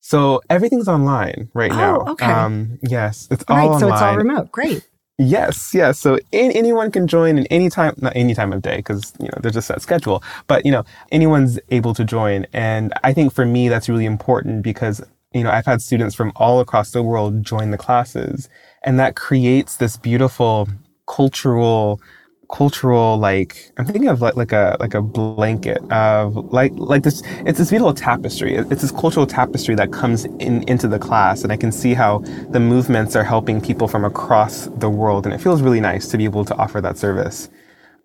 so 0.00 0.40
everything's 0.48 0.88
online 0.88 1.50
right 1.54 1.72
oh, 1.72 1.76
now. 1.76 2.00
Okay. 2.12 2.26
Um, 2.26 2.78
yes, 2.82 3.28
it's 3.30 3.44
all 3.48 3.56
right, 3.56 3.64
online. 3.66 3.80
So 3.80 3.92
it's 3.92 4.02
all 4.02 4.16
remote. 4.16 4.50
Great. 4.50 4.86
Yes, 5.20 5.74
yes. 5.74 5.98
So 5.98 6.18
in, 6.30 6.52
anyone 6.52 6.92
can 6.92 7.08
join 7.08 7.38
in 7.38 7.46
any 7.46 7.68
time, 7.70 7.94
not 7.98 8.12
any 8.14 8.34
time 8.34 8.52
of 8.52 8.62
day, 8.62 8.76
because 8.76 9.12
you 9.18 9.26
know 9.26 9.38
there's 9.40 9.56
a 9.56 9.62
set 9.62 9.82
schedule. 9.82 10.22
But 10.46 10.64
you 10.64 10.70
know 10.70 10.84
anyone's 11.10 11.58
able 11.70 11.92
to 11.94 12.04
join, 12.04 12.46
and 12.52 12.92
I 13.02 13.12
think 13.12 13.32
for 13.32 13.44
me 13.44 13.68
that's 13.68 13.88
really 13.88 14.04
important 14.06 14.62
because 14.62 15.02
you 15.34 15.44
know, 15.44 15.50
I've 15.50 15.66
had 15.66 15.82
students 15.82 16.14
from 16.14 16.32
all 16.36 16.58
across 16.58 16.92
the 16.92 17.02
world 17.02 17.44
join 17.44 17.70
the 17.70 17.76
classes, 17.78 18.48
and 18.82 18.98
that 19.00 19.16
creates 19.16 19.76
this 19.76 19.96
beautiful 19.96 20.68
cultural 21.06 22.00
cultural 22.50 23.18
like 23.18 23.72
I'm 23.76 23.84
thinking 23.84 24.08
of 24.08 24.22
like 24.22 24.36
like 24.36 24.52
a 24.52 24.76
like 24.80 24.94
a 24.94 25.02
blanket 25.02 25.78
of 25.92 26.36
like 26.52 26.72
like 26.76 27.02
this 27.02 27.22
it's 27.46 27.58
this 27.58 27.70
beautiful 27.70 27.92
tapestry. 27.92 28.54
It's 28.54 28.82
this 28.82 28.90
cultural 28.90 29.26
tapestry 29.26 29.74
that 29.74 29.92
comes 29.92 30.24
in 30.24 30.62
into 30.68 30.88
the 30.88 30.98
class 30.98 31.42
and 31.42 31.52
I 31.52 31.56
can 31.56 31.70
see 31.70 31.94
how 31.94 32.18
the 32.50 32.60
movements 32.60 33.14
are 33.16 33.24
helping 33.24 33.60
people 33.60 33.86
from 33.86 34.04
across 34.04 34.66
the 34.78 34.88
world 34.88 35.26
and 35.26 35.34
it 35.34 35.38
feels 35.38 35.60
really 35.60 35.80
nice 35.80 36.08
to 36.08 36.18
be 36.18 36.24
able 36.24 36.44
to 36.46 36.56
offer 36.56 36.80
that 36.80 36.96
service. 36.96 37.50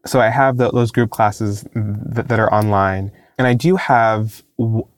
So 0.06 0.20
I 0.20 0.30
have 0.30 0.58
the, 0.58 0.70
those 0.72 0.92
group 0.92 1.12
classes 1.12 1.66
that, 1.74 2.28
that 2.28 2.40
are 2.40 2.54
online 2.54 3.12
and 3.38 3.48
I 3.48 3.54
do 3.54 3.78
have 3.78 4.44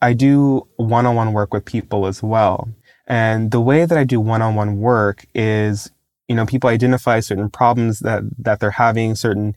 I 0.02 0.14
do 0.14 0.68
one-on-one 0.78 1.34
work 1.34 1.54
with 1.54 1.66
people 1.66 2.08
as 2.08 2.22
well. 2.22 2.70
And 3.08 3.52
the 3.52 3.62
way 3.62 3.86
that 3.86 3.98
I 3.98 4.04
do 4.04 4.20
one-on-one 4.20 4.78
work 4.78 5.26
is 5.36 5.92
you 6.28 6.36
know, 6.36 6.46
people 6.46 6.70
identify 6.70 7.20
certain 7.20 7.50
problems 7.50 8.00
that, 8.00 8.24
that 8.38 8.60
they're 8.60 8.72
having, 8.72 9.16
certain 9.16 9.56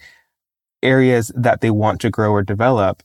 areas 0.82 1.32
that 1.34 1.60
they 1.60 1.70
want 1.70 2.00
to 2.00 2.10
grow 2.10 2.30
or 2.32 2.42
develop. 2.42 3.02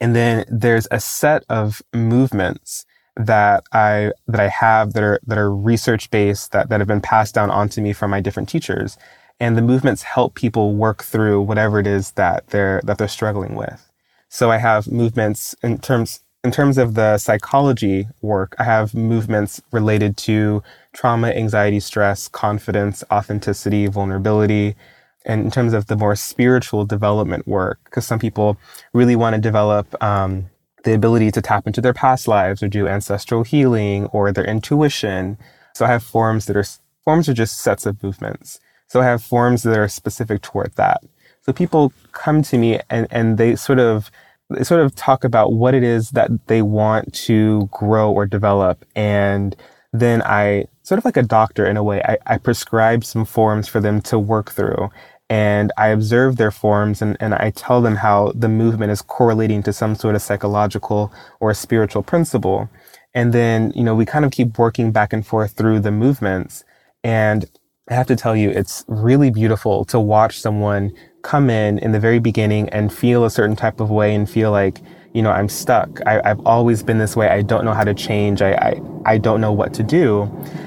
And 0.00 0.16
then 0.16 0.44
there's 0.48 0.88
a 0.90 1.00
set 1.00 1.44
of 1.48 1.82
movements 1.94 2.86
that 3.16 3.64
I, 3.72 4.12
that 4.26 4.40
I 4.40 4.48
have 4.48 4.92
that 4.94 5.02
are, 5.02 5.20
that 5.26 5.38
are 5.38 5.54
research 5.54 6.10
based, 6.10 6.52
that, 6.52 6.68
that 6.68 6.80
have 6.80 6.88
been 6.88 7.00
passed 7.00 7.34
down 7.34 7.50
onto 7.50 7.80
me 7.80 7.92
from 7.92 8.10
my 8.10 8.20
different 8.20 8.48
teachers. 8.48 8.96
And 9.38 9.56
the 9.56 9.62
movements 9.62 10.02
help 10.02 10.34
people 10.34 10.74
work 10.74 11.02
through 11.02 11.42
whatever 11.42 11.78
it 11.78 11.86
is 11.86 12.12
that 12.12 12.48
they're, 12.48 12.80
that 12.84 12.98
they're 12.98 13.08
struggling 13.08 13.54
with. 13.54 13.90
So 14.28 14.50
I 14.50 14.58
have 14.58 14.90
movements 14.90 15.54
in 15.62 15.78
terms, 15.78 16.20
in 16.42 16.50
terms 16.50 16.78
of 16.78 16.94
the 16.94 17.18
psychology 17.18 18.08
work, 18.22 18.54
I 18.58 18.64
have 18.64 18.94
movements 18.94 19.60
related 19.72 20.16
to 20.18 20.62
trauma, 20.92 21.28
anxiety, 21.28 21.80
stress, 21.80 22.28
confidence, 22.28 23.04
authenticity, 23.10 23.86
vulnerability. 23.86 24.74
And 25.26 25.44
in 25.44 25.50
terms 25.50 25.74
of 25.74 25.86
the 25.86 25.96
more 25.96 26.16
spiritual 26.16 26.86
development 26.86 27.46
work, 27.46 27.78
because 27.84 28.06
some 28.06 28.18
people 28.18 28.56
really 28.94 29.16
want 29.16 29.34
to 29.34 29.40
develop 29.40 30.02
um, 30.02 30.48
the 30.84 30.94
ability 30.94 31.30
to 31.32 31.42
tap 31.42 31.66
into 31.66 31.82
their 31.82 31.92
past 31.92 32.26
lives 32.26 32.62
or 32.62 32.68
do 32.68 32.88
ancestral 32.88 33.44
healing 33.44 34.06
or 34.06 34.32
their 34.32 34.46
intuition. 34.46 35.36
So 35.74 35.84
I 35.84 35.88
have 35.88 36.02
forms 36.02 36.46
that 36.46 36.56
are 36.56 36.64
forms 37.04 37.28
are 37.28 37.34
just 37.34 37.58
sets 37.58 37.84
of 37.84 38.02
movements. 38.02 38.60
So 38.86 39.02
I 39.02 39.04
have 39.04 39.22
forms 39.22 39.62
that 39.64 39.78
are 39.78 39.88
specific 39.88 40.40
toward 40.40 40.74
that. 40.76 41.02
So 41.42 41.52
people 41.52 41.92
come 42.12 42.42
to 42.42 42.56
me 42.56 42.80
and, 42.88 43.06
and 43.10 43.36
they 43.36 43.56
sort 43.56 43.78
of 43.78 44.10
sort 44.62 44.80
of 44.80 44.94
talk 44.94 45.24
about 45.24 45.52
what 45.52 45.74
it 45.74 45.82
is 45.82 46.10
that 46.10 46.30
they 46.46 46.62
want 46.62 47.12
to 47.14 47.68
grow 47.72 48.10
or 48.10 48.26
develop. 48.26 48.84
And 48.94 49.56
then 49.92 50.22
I 50.22 50.66
sort 50.82 50.98
of 50.98 51.04
like 51.04 51.16
a 51.16 51.22
doctor 51.22 51.66
in 51.66 51.76
a 51.76 51.84
way, 51.84 52.02
I, 52.02 52.18
I 52.26 52.38
prescribe 52.38 53.04
some 53.04 53.24
forms 53.24 53.68
for 53.68 53.80
them 53.80 54.00
to 54.02 54.18
work 54.18 54.50
through. 54.50 54.90
And 55.28 55.70
I 55.76 55.88
observe 55.88 56.36
their 56.36 56.50
forms 56.50 57.00
and, 57.00 57.16
and 57.20 57.34
I 57.34 57.50
tell 57.50 57.80
them 57.80 57.96
how 57.96 58.32
the 58.34 58.48
movement 58.48 58.90
is 58.90 59.00
correlating 59.00 59.62
to 59.62 59.72
some 59.72 59.94
sort 59.94 60.16
of 60.16 60.22
psychological 60.22 61.12
or 61.38 61.54
spiritual 61.54 62.02
principle. 62.02 62.68
And 63.14 63.32
then, 63.32 63.72
you 63.76 63.84
know, 63.84 63.94
we 63.94 64.04
kind 64.04 64.24
of 64.24 64.32
keep 64.32 64.58
working 64.58 64.90
back 64.90 65.12
and 65.12 65.24
forth 65.24 65.52
through 65.52 65.80
the 65.80 65.92
movements. 65.92 66.64
And 67.04 67.48
I 67.88 67.94
have 67.94 68.08
to 68.08 68.16
tell 68.16 68.36
you, 68.36 68.50
it's 68.50 68.84
really 68.88 69.30
beautiful 69.30 69.84
to 69.86 70.00
watch 70.00 70.40
someone 70.40 70.92
come 71.22 71.50
in 71.50 71.78
in 71.78 71.92
the 71.92 72.00
very 72.00 72.18
beginning 72.18 72.68
and 72.70 72.92
feel 72.92 73.24
a 73.24 73.30
certain 73.30 73.56
type 73.56 73.80
of 73.80 73.90
way 73.90 74.14
and 74.14 74.28
feel 74.28 74.50
like, 74.50 74.80
you 75.12 75.22
know, 75.22 75.30
I'm 75.30 75.48
stuck. 75.48 76.00
I, 76.06 76.20
have 76.26 76.40
always 76.46 76.82
been 76.82 76.98
this 76.98 77.16
way. 77.16 77.28
I 77.28 77.42
don't 77.42 77.64
know 77.64 77.74
how 77.74 77.84
to 77.84 77.94
change. 77.94 78.42
I, 78.42 78.52
I, 78.52 78.80
I 79.04 79.18
don't 79.18 79.40
know 79.40 79.52
what 79.52 79.74
to 79.74 79.82
do. 79.82 80.22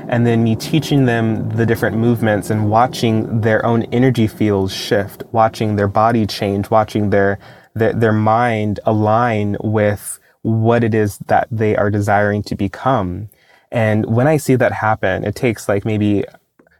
And 0.09 0.27
then 0.27 0.43
me 0.43 0.55
teaching 0.55 1.05
them 1.05 1.49
the 1.49 1.65
different 1.65 1.97
movements 1.97 2.49
and 2.49 2.69
watching 2.69 3.41
their 3.41 3.65
own 3.65 3.83
energy 3.83 4.27
fields 4.27 4.73
shift, 4.73 5.23
watching 5.31 5.75
their 5.75 5.87
body 5.87 6.27
change, 6.27 6.69
watching 6.69 7.09
their, 7.09 7.39
their, 7.73 7.93
their 7.93 8.13
mind 8.13 8.79
align 8.85 9.57
with 9.61 10.19
what 10.41 10.83
it 10.83 10.93
is 10.93 11.17
that 11.27 11.47
they 11.49 11.75
are 11.75 11.89
desiring 11.89 12.43
to 12.43 12.55
become. 12.55 13.29
And 13.71 14.05
when 14.05 14.27
I 14.27 14.37
see 14.37 14.55
that 14.55 14.71
happen, 14.71 15.23
it 15.23 15.35
takes 15.35 15.67
like 15.67 15.85
maybe 15.85 16.25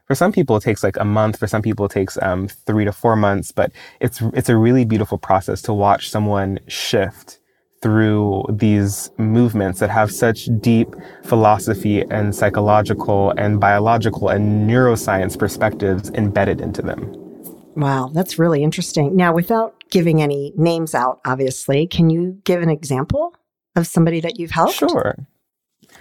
for 0.05 0.15
some 0.15 0.31
people, 0.31 0.57
it 0.57 0.63
takes 0.63 0.83
like 0.83 0.97
a 0.97 1.05
month. 1.05 1.39
For 1.39 1.47
some 1.47 1.61
people, 1.61 1.85
it 1.85 1.91
takes 1.91 2.21
um, 2.21 2.47
three 2.47 2.85
to 2.85 2.91
four 2.91 3.15
months. 3.15 3.51
But 3.51 3.71
it's 3.99 4.21
it's 4.33 4.49
a 4.49 4.57
really 4.57 4.85
beautiful 4.85 5.17
process 5.17 5.61
to 5.63 5.73
watch 5.73 6.09
someone 6.09 6.59
shift 6.67 7.39
through 7.81 8.45
these 8.49 9.11
movements 9.17 9.81
that 9.81 9.89
have 9.89 10.09
such 10.09 10.47
deep 10.61 10.95
philosophy 11.25 12.01
and 12.09 12.33
psychological 12.33 13.31
and 13.37 13.59
biological 13.59 14.29
and 14.29 14.69
neuroscience 14.69 15.37
perspectives 15.37 16.09
embedded 16.11 16.61
into 16.61 16.81
them. 16.81 17.13
Wow, 17.75 18.09
that's 18.13 18.39
really 18.39 18.63
interesting. 18.63 19.15
Now, 19.15 19.33
without 19.33 19.83
giving 19.89 20.21
any 20.21 20.53
names 20.55 20.95
out, 20.95 21.19
obviously, 21.25 21.85
can 21.87 22.09
you 22.09 22.39
give 22.45 22.61
an 22.61 22.69
example 22.69 23.35
of 23.75 23.85
somebody 23.85 24.21
that 24.21 24.39
you've 24.39 24.51
helped? 24.51 24.75
Sure. 24.75 25.17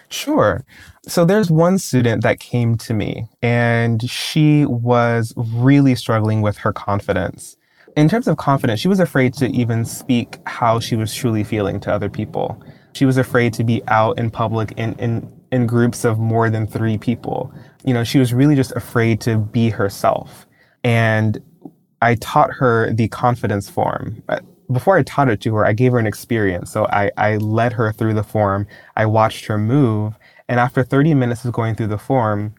Sure. 0.08 0.64
So 1.06 1.24
there's 1.24 1.50
one 1.50 1.78
student 1.78 2.22
that 2.22 2.38
came 2.38 2.76
to 2.78 2.94
me 2.94 3.26
and 3.42 4.08
she 4.08 4.66
was 4.66 5.32
really 5.36 5.94
struggling 5.94 6.42
with 6.42 6.58
her 6.58 6.72
confidence. 6.72 7.56
In 7.96 8.08
terms 8.08 8.28
of 8.28 8.36
confidence, 8.36 8.80
she 8.80 8.88
was 8.88 9.00
afraid 9.00 9.34
to 9.34 9.48
even 9.48 9.84
speak 9.84 10.38
how 10.46 10.80
she 10.80 10.96
was 10.96 11.14
truly 11.14 11.44
feeling 11.44 11.80
to 11.80 11.92
other 11.92 12.08
people. 12.08 12.62
She 12.94 13.04
was 13.04 13.16
afraid 13.16 13.52
to 13.54 13.64
be 13.64 13.82
out 13.88 14.18
in 14.18 14.30
public 14.30 14.72
in, 14.76 14.94
in, 14.94 15.30
in 15.50 15.66
groups 15.66 16.04
of 16.04 16.18
more 16.18 16.48
than 16.48 16.66
three 16.66 16.98
people. 16.98 17.52
You 17.84 17.92
know, 17.92 18.04
she 18.04 18.18
was 18.18 18.32
really 18.32 18.54
just 18.54 18.72
afraid 18.72 19.20
to 19.22 19.38
be 19.38 19.70
herself. 19.70 20.46
And 20.84 21.42
I 22.00 22.16
taught 22.16 22.50
her 22.52 22.92
the 22.92 23.08
confidence 23.08 23.68
form 23.68 24.22
before 24.72 24.96
I 24.96 25.02
taught 25.02 25.28
it 25.28 25.40
to 25.42 25.54
her, 25.54 25.66
I 25.66 25.72
gave 25.72 25.92
her 25.92 25.98
an 25.98 26.06
experience. 26.06 26.70
So 26.70 26.86
I, 26.86 27.10
I 27.16 27.36
led 27.36 27.72
her 27.74 27.92
through 27.92 28.14
the 28.14 28.22
form. 28.22 28.66
I 28.96 29.06
watched 29.06 29.46
her 29.46 29.58
move. 29.58 30.14
And 30.48 30.58
after 30.60 30.82
30 30.82 31.14
minutes 31.14 31.44
of 31.44 31.52
going 31.52 31.74
through 31.74 31.88
the 31.88 31.98
form, 31.98 32.54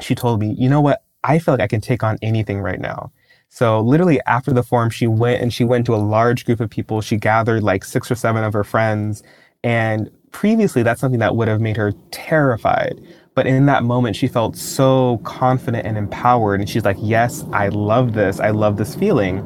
she 0.00 0.14
told 0.14 0.40
me, 0.40 0.54
you 0.58 0.68
know 0.68 0.80
what? 0.80 1.02
I 1.24 1.38
feel 1.38 1.54
like 1.54 1.62
I 1.62 1.68
can 1.68 1.80
take 1.80 2.02
on 2.02 2.18
anything 2.22 2.60
right 2.60 2.80
now. 2.80 3.12
So 3.48 3.80
literally 3.80 4.20
after 4.26 4.52
the 4.52 4.62
form, 4.62 4.90
she 4.90 5.06
went 5.06 5.42
and 5.42 5.52
she 5.52 5.64
went 5.64 5.84
to 5.86 5.94
a 5.94 5.96
large 5.96 6.44
group 6.44 6.60
of 6.60 6.70
people. 6.70 7.00
She 7.00 7.16
gathered 7.16 7.62
like 7.62 7.84
six 7.84 8.10
or 8.10 8.14
seven 8.14 8.44
of 8.44 8.52
her 8.52 8.64
friends. 8.64 9.22
And 9.64 10.10
previously 10.30 10.82
that's 10.82 11.00
something 11.00 11.20
that 11.20 11.36
would 11.36 11.48
have 11.48 11.60
made 11.60 11.76
her 11.76 11.92
terrified. 12.12 13.00
But 13.40 13.46
in 13.46 13.64
that 13.64 13.84
moment, 13.84 14.16
she 14.16 14.28
felt 14.28 14.54
so 14.54 15.16
confident 15.24 15.86
and 15.86 15.96
empowered. 15.96 16.60
And 16.60 16.68
she's 16.68 16.84
like, 16.84 16.98
yes, 17.00 17.42
I 17.54 17.68
love 17.68 18.12
this. 18.12 18.38
I 18.38 18.50
love 18.50 18.76
this 18.76 18.94
feeling. 18.94 19.38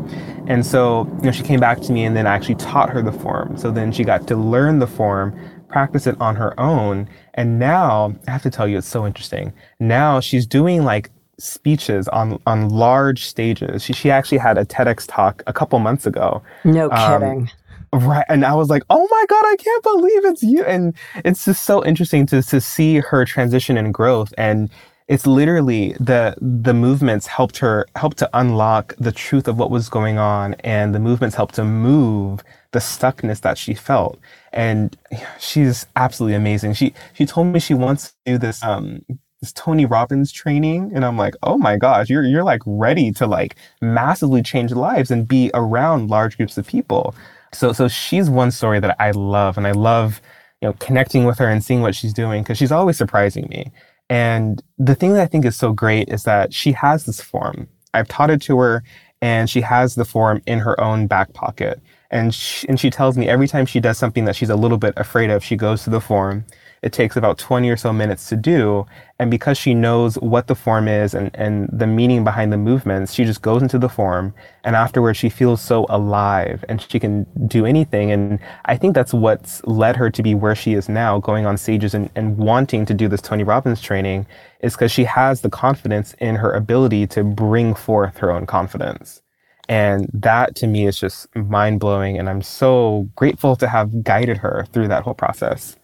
And 0.48 0.66
so, 0.66 1.06
you 1.18 1.26
know, 1.26 1.30
she 1.30 1.44
came 1.44 1.60
back 1.60 1.80
to 1.82 1.92
me 1.92 2.04
and 2.04 2.16
then 2.16 2.26
I 2.26 2.34
actually 2.34 2.56
taught 2.56 2.90
her 2.90 3.02
the 3.02 3.12
form. 3.12 3.56
So 3.56 3.70
then 3.70 3.92
she 3.92 4.02
got 4.02 4.26
to 4.26 4.34
learn 4.34 4.80
the 4.80 4.88
form, 4.88 5.38
practice 5.68 6.08
it 6.08 6.20
on 6.20 6.34
her 6.34 6.58
own. 6.58 7.08
And 7.34 7.60
now, 7.60 8.16
I 8.26 8.32
have 8.32 8.42
to 8.42 8.50
tell 8.50 8.66
you, 8.66 8.78
it's 8.78 8.88
so 8.88 9.06
interesting. 9.06 9.52
Now 9.78 10.18
she's 10.18 10.44
doing 10.44 10.82
like 10.82 11.12
speeches 11.38 12.08
on 12.08 12.40
on 12.48 12.70
large 12.70 13.24
stages. 13.26 13.84
She 13.84 13.92
she 13.92 14.10
actually 14.10 14.38
had 14.38 14.58
a 14.58 14.64
TEDx 14.64 15.04
talk 15.06 15.44
a 15.46 15.52
couple 15.52 15.78
months 15.78 16.04
ago. 16.04 16.42
No 16.64 16.90
um, 16.90 17.20
kidding. 17.20 17.50
Right. 17.94 18.24
And 18.28 18.44
I 18.44 18.54
was 18.54 18.70
like, 18.70 18.82
oh 18.90 19.06
my 19.08 19.24
God, 19.28 19.44
I 19.46 19.54
can't 19.56 19.82
believe 19.84 20.24
it's 20.24 20.42
you. 20.42 20.64
And 20.64 20.94
it's 21.24 21.44
just 21.44 21.62
so 21.62 21.84
interesting 21.84 22.26
to, 22.26 22.42
to 22.42 22.60
see 22.60 22.96
her 22.96 23.24
transition 23.24 23.76
and 23.76 23.94
growth. 23.94 24.34
And 24.36 24.68
it's 25.06 25.28
literally 25.28 25.92
the, 26.00 26.34
the 26.40 26.74
movements 26.74 27.28
helped 27.28 27.58
her, 27.58 27.86
helped 27.94 28.18
to 28.18 28.30
unlock 28.34 28.96
the 28.98 29.12
truth 29.12 29.46
of 29.46 29.58
what 29.58 29.70
was 29.70 29.88
going 29.88 30.18
on. 30.18 30.54
And 30.64 30.92
the 30.92 30.98
movements 30.98 31.36
helped 31.36 31.54
to 31.54 31.64
move 31.64 32.42
the 32.72 32.80
stuckness 32.80 33.42
that 33.42 33.58
she 33.58 33.74
felt. 33.74 34.18
And 34.52 34.96
she's 35.38 35.86
absolutely 35.94 36.34
amazing. 36.34 36.72
She, 36.72 36.94
she 37.12 37.26
told 37.26 37.46
me 37.46 37.60
she 37.60 37.74
wants 37.74 38.08
to 38.08 38.14
do 38.32 38.38
this, 38.38 38.60
um, 38.64 39.04
this 39.40 39.52
Tony 39.52 39.86
Robbins 39.86 40.32
training. 40.32 40.90
And 40.96 41.04
I'm 41.04 41.16
like, 41.16 41.34
oh 41.44 41.58
my 41.58 41.76
gosh, 41.76 42.10
you're, 42.10 42.24
you're 42.24 42.42
like 42.42 42.62
ready 42.66 43.12
to 43.12 43.26
like 43.28 43.54
massively 43.80 44.42
change 44.42 44.72
lives 44.72 45.12
and 45.12 45.28
be 45.28 45.52
around 45.54 46.10
large 46.10 46.36
groups 46.36 46.58
of 46.58 46.66
people. 46.66 47.14
So, 47.54 47.72
so 47.72 47.88
she's 47.88 48.28
one 48.28 48.50
story 48.50 48.80
that 48.80 48.96
I 49.00 49.12
love, 49.12 49.56
and 49.56 49.66
I 49.66 49.72
love, 49.72 50.20
you 50.60 50.68
know, 50.68 50.74
connecting 50.74 51.24
with 51.24 51.38
her 51.38 51.48
and 51.48 51.64
seeing 51.64 51.80
what 51.80 51.94
she's 51.94 52.12
doing 52.12 52.42
because 52.42 52.58
she's 52.58 52.72
always 52.72 52.96
surprising 52.96 53.46
me. 53.48 53.72
And 54.10 54.62
the 54.78 54.94
thing 54.94 55.12
that 55.14 55.22
I 55.22 55.26
think 55.26 55.44
is 55.44 55.56
so 55.56 55.72
great 55.72 56.08
is 56.08 56.24
that 56.24 56.52
she 56.52 56.72
has 56.72 57.06
this 57.06 57.20
form. 57.20 57.68
I've 57.94 58.08
taught 58.08 58.30
it 58.30 58.42
to 58.42 58.58
her, 58.58 58.82
and 59.22 59.48
she 59.48 59.60
has 59.62 59.94
the 59.94 60.04
form 60.04 60.42
in 60.46 60.58
her 60.58 60.78
own 60.80 61.06
back 61.06 61.32
pocket. 61.32 61.80
And 62.10 62.34
she, 62.34 62.68
and 62.68 62.78
she 62.78 62.90
tells 62.90 63.16
me 63.16 63.28
every 63.28 63.48
time 63.48 63.66
she 63.66 63.80
does 63.80 63.98
something 63.98 64.24
that 64.26 64.36
she's 64.36 64.50
a 64.50 64.56
little 64.56 64.78
bit 64.78 64.94
afraid 64.96 65.30
of, 65.30 65.42
she 65.42 65.56
goes 65.56 65.84
to 65.84 65.90
the 65.90 66.00
form 66.00 66.44
it 66.84 66.92
takes 66.92 67.16
about 67.16 67.38
20 67.38 67.70
or 67.70 67.78
so 67.78 67.94
minutes 67.94 68.28
to 68.28 68.36
do. 68.36 68.86
And 69.18 69.30
because 69.30 69.56
she 69.56 69.72
knows 69.72 70.16
what 70.16 70.48
the 70.48 70.54
form 70.54 70.86
is 70.86 71.14
and, 71.14 71.30
and 71.32 71.66
the 71.72 71.86
meaning 71.86 72.24
behind 72.24 72.52
the 72.52 72.58
movements, 72.58 73.14
she 73.14 73.24
just 73.24 73.40
goes 73.40 73.62
into 73.62 73.78
the 73.78 73.88
form. 73.88 74.34
And 74.64 74.76
afterwards, 74.76 75.16
she 75.16 75.30
feels 75.30 75.62
so 75.62 75.86
alive 75.88 76.62
and 76.68 76.82
she 76.82 77.00
can 77.00 77.26
do 77.46 77.64
anything. 77.64 78.12
And 78.12 78.38
I 78.66 78.76
think 78.76 78.94
that's 78.94 79.14
what's 79.14 79.64
led 79.64 79.96
her 79.96 80.10
to 80.10 80.22
be 80.22 80.34
where 80.34 80.54
she 80.54 80.74
is 80.74 80.90
now, 80.90 81.18
going 81.20 81.46
on 81.46 81.56
stages 81.56 81.94
and, 81.94 82.10
and 82.16 82.36
wanting 82.36 82.84
to 82.84 82.92
do 82.92 83.08
this 83.08 83.22
Tony 83.22 83.44
Robbins 83.44 83.80
training, 83.80 84.26
is 84.60 84.74
because 84.74 84.92
she 84.92 85.04
has 85.04 85.40
the 85.40 85.48
confidence 85.48 86.12
in 86.18 86.36
her 86.36 86.52
ability 86.52 87.06
to 87.06 87.24
bring 87.24 87.74
forth 87.74 88.18
her 88.18 88.30
own 88.30 88.44
confidence. 88.44 89.22
And 89.70 90.10
that 90.12 90.54
to 90.56 90.66
me 90.66 90.86
is 90.86 91.00
just 91.00 91.34
mind 91.34 91.80
blowing. 91.80 92.18
And 92.18 92.28
I'm 92.28 92.42
so 92.42 93.08
grateful 93.16 93.56
to 93.56 93.68
have 93.68 94.04
guided 94.04 94.36
her 94.36 94.66
through 94.70 94.88
that 94.88 95.04
whole 95.04 95.14
process. 95.14 95.76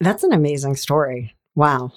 That's 0.00 0.24
an 0.24 0.32
amazing 0.32 0.76
story. 0.76 1.34
Wow. 1.54 1.92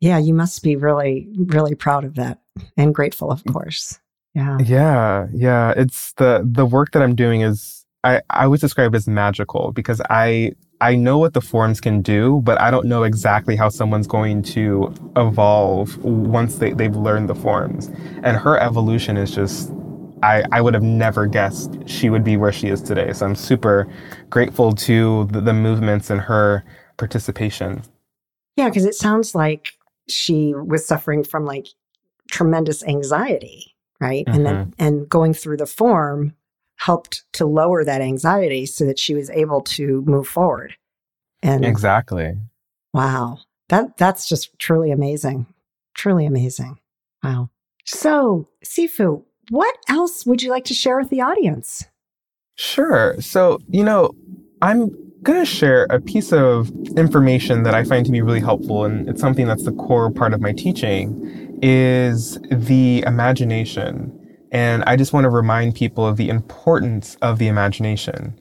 Yeah, 0.00 0.18
you 0.18 0.34
must 0.34 0.62
be 0.62 0.76
really, 0.76 1.28
really 1.36 1.74
proud 1.74 2.04
of 2.04 2.14
that 2.16 2.40
and 2.76 2.94
grateful, 2.94 3.30
of 3.30 3.42
mm. 3.42 3.52
course. 3.52 3.98
Yeah. 4.34 4.58
Yeah. 4.64 5.26
Yeah. 5.32 5.72
It's 5.76 6.12
the 6.14 6.48
the 6.48 6.66
work 6.66 6.92
that 6.92 7.02
I'm 7.02 7.14
doing 7.14 7.40
is 7.40 7.84
I, 8.04 8.20
I 8.30 8.46
would 8.46 8.60
describe 8.60 8.94
it 8.94 8.96
as 8.96 9.08
magical 9.08 9.72
because 9.72 10.00
I 10.10 10.52
I 10.80 10.94
know 10.94 11.18
what 11.18 11.34
the 11.34 11.40
forms 11.40 11.80
can 11.80 12.02
do, 12.02 12.40
but 12.44 12.60
I 12.60 12.70
don't 12.70 12.86
know 12.86 13.02
exactly 13.02 13.56
how 13.56 13.68
someone's 13.68 14.06
going 14.06 14.42
to 14.42 14.94
evolve 15.16 15.96
once 16.04 16.56
they, 16.56 16.72
they've 16.72 16.94
learned 16.94 17.28
the 17.28 17.34
forms. 17.34 17.88
And 18.22 18.36
her 18.36 18.56
evolution 18.58 19.16
is 19.16 19.34
just 19.34 19.72
I, 20.22 20.44
I 20.52 20.60
would 20.60 20.74
have 20.74 20.82
never 20.82 21.26
guessed 21.26 21.76
she 21.86 22.10
would 22.10 22.24
be 22.24 22.36
where 22.36 22.52
she 22.52 22.68
is 22.68 22.82
today. 22.82 23.12
So 23.12 23.26
I'm 23.26 23.34
super 23.34 23.88
grateful 24.30 24.72
to 24.72 25.26
the, 25.32 25.40
the 25.40 25.52
movements 25.52 26.10
and 26.10 26.20
her 26.20 26.64
participation. 26.98 27.82
Yeah, 28.56 28.68
because 28.68 28.84
it 28.84 28.94
sounds 28.94 29.34
like 29.34 29.72
she 30.08 30.52
was 30.54 30.86
suffering 30.86 31.24
from 31.24 31.44
like 31.44 31.68
tremendous 32.30 32.84
anxiety, 32.84 33.74
right? 34.00 34.26
Mm-hmm. 34.26 34.36
And 34.36 34.46
then 34.46 34.54
mm-hmm. 34.56 34.70
and 34.78 35.08
going 35.08 35.32
through 35.34 35.56
the 35.56 35.66
form 35.66 36.34
helped 36.76 37.24
to 37.32 37.46
lower 37.46 37.84
that 37.84 38.00
anxiety 38.00 38.66
so 38.66 38.84
that 38.84 38.98
she 38.98 39.14
was 39.14 39.30
able 39.30 39.60
to 39.60 40.02
move 40.06 40.28
forward. 40.28 40.74
And 41.42 41.64
Exactly. 41.64 42.36
Wow. 42.92 43.38
That 43.68 43.96
that's 43.96 44.28
just 44.28 44.58
truly 44.58 44.90
amazing. 44.90 45.46
Truly 45.94 46.26
amazing. 46.26 46.78
Wow. 47.22 47.50
So, 47.84 48.48
Sifu, 48.64 49.24
what 49.50 49.76
else 49.88 50.24
would 50.26 50.42
you 50.42 50.50
like 50.50 50.64
to 50.66 50.74
share 50.74 50.98
with 50.98 51.10
the 51.10 51.20
audience? 51.20 51.86
Sure. 52.54 53.16
So, 53.20 53.60
you 53.68 53.84
know, 53.84 54.10
I'm 54.62 54.94
going 55.22 55.38
to 55.38 55.46
share 55.46 55.84
a 55.90 56.00
piece 56.00 56.32
of 56.32 56.70
information 56.96 57.62
that 57.64 57.74
I 57.74 57.84
find 57.84 58.06
to 58.06 58.12
be 58.12 58.22
really 58.22 58.40
helpful, 58.40 58.84
and 58.84 59.08
it's 59.08 59.20
something 59.20 59.46
that's 59.46 59.64
the 59.64 59.72
core 59.72 60.10
part 60.10 60.32
of 60.32 60.40
my 60.40 60.52
teaching, 60.52 61.58
is 61.62 62.38
the 62.50 63.02
imagination. 63.06 64.14
And 64.52 64.84
I 64.84 64.96
just 64.96 65.12
want 65.12 65.24
to 65.24 65.30
remind 65.30 65.74
people 65.74 66.06
of 66.06 66.16
the 66.16 66.28
importance 66.28 67.16
of 67.20 67.38
the 67.38 67.48
imagination. 67.48 68.38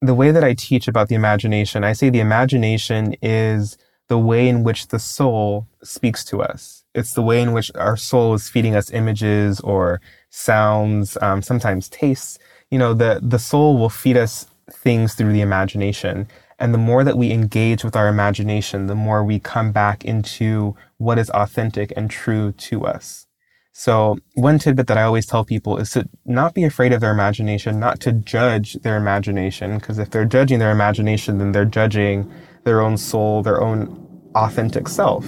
The 0.00 0.14
way 0.14 0.30
that 0.30 0.44
I 0.44 0.54
teach 0.54 0.86
about 0.86 1.08
the 1.08 1.16
imagination, 1.16 1.84
I 1.84 1.92
say 1.92 2.08
the 2.08 2.20
imagination 2.20 3.16
is 3.20 3.76
the 4.08 4.18
way 4.18 4.48
in 4.48 4.62
which 4.64 4.88
the 4.88 4.98
soul 4.98 5.66
speaks 5.82 6.24
to 6.26 6.40
us. 6.40 6.84
It's 6.94 7.12
the 7.12 7.22
way 7.22 7.42
in 7.42 7.52
which 7.52 7.70
our 7.74 7.96
soul 7.96 8.34
is 8.34 8.48
feeding 8.48 8.74
us 8.74 8.90
images 8.90 9.60
or 9.60 10.00
sounds, 10.30 11.18
um, 11.20 11.42
sometimes 11.42 11.88
tastes. 11.88 12.38
You 12.70 12.78
know, 12.78 12.94
the, 12.94 13.20
the 13.22 13.38
soul 13.38 13.76
will 13.76 13.90
feed 13.90 14.16
us 14.16 14.46
things 14.72 15.14
through 15.14 15.32
the 15.32 15.40
imagination. 15.40 16.28
And 16.58 16.74
the 16.74 16.78
more 16.78 17.04
that 17.04 17.16
we 17.16 17.30
engage 17.30 17.84
with 17.84 17.94
our 17.94 18.08
imagination, 18.08 18.86
the 18.86 18.94
more 18.94 19.24
we 19.24 19.38
come 19.38 19.70
back 19.72 20.04
into 20.04 20.76
what 20.96 21.18
is 21.18 21.30
authentic 21.30 21.92
and 21.96 22.10
true 22.10 22.52
to 22.52 22.84
us. 22.84 23.26
So 23.72 24.18
one 24.34 24.58
tidbit 24.58 24.88
that 24.88 24.98
I 24.98 25.04
always 25.04 25.26
tell 25.26 25.44
people 25.44 25.76
is 25.78 25.92
to 25.92 26.08
not 26.24 26.52
be 26.52 26.64
afraid 26.64 26.92
of 26.92 27.00
their 27.00 27.12
imagination, 27.12 27.78
not 27.78 28.00
to 28.00 28.12
judge 28.12 28.74
their 28.82 28.96
imagination, 28.96 29.78
because 29.78 29.98
if 29.98 30.10
they're 30.10 30.24
judging 30.24 30.58
their 30.58 30.72
imagination, 30.72 31.38
then 31.38 31.52
they're 31.52 31.64
judging 31.64 32.28
their 32.64 32.80
own 32.80 32.96
soul, 32.96 33.40
their 33.44 33.62
own 33.62 34.04
authentic 34.34 34.88
self. 34.88 35.24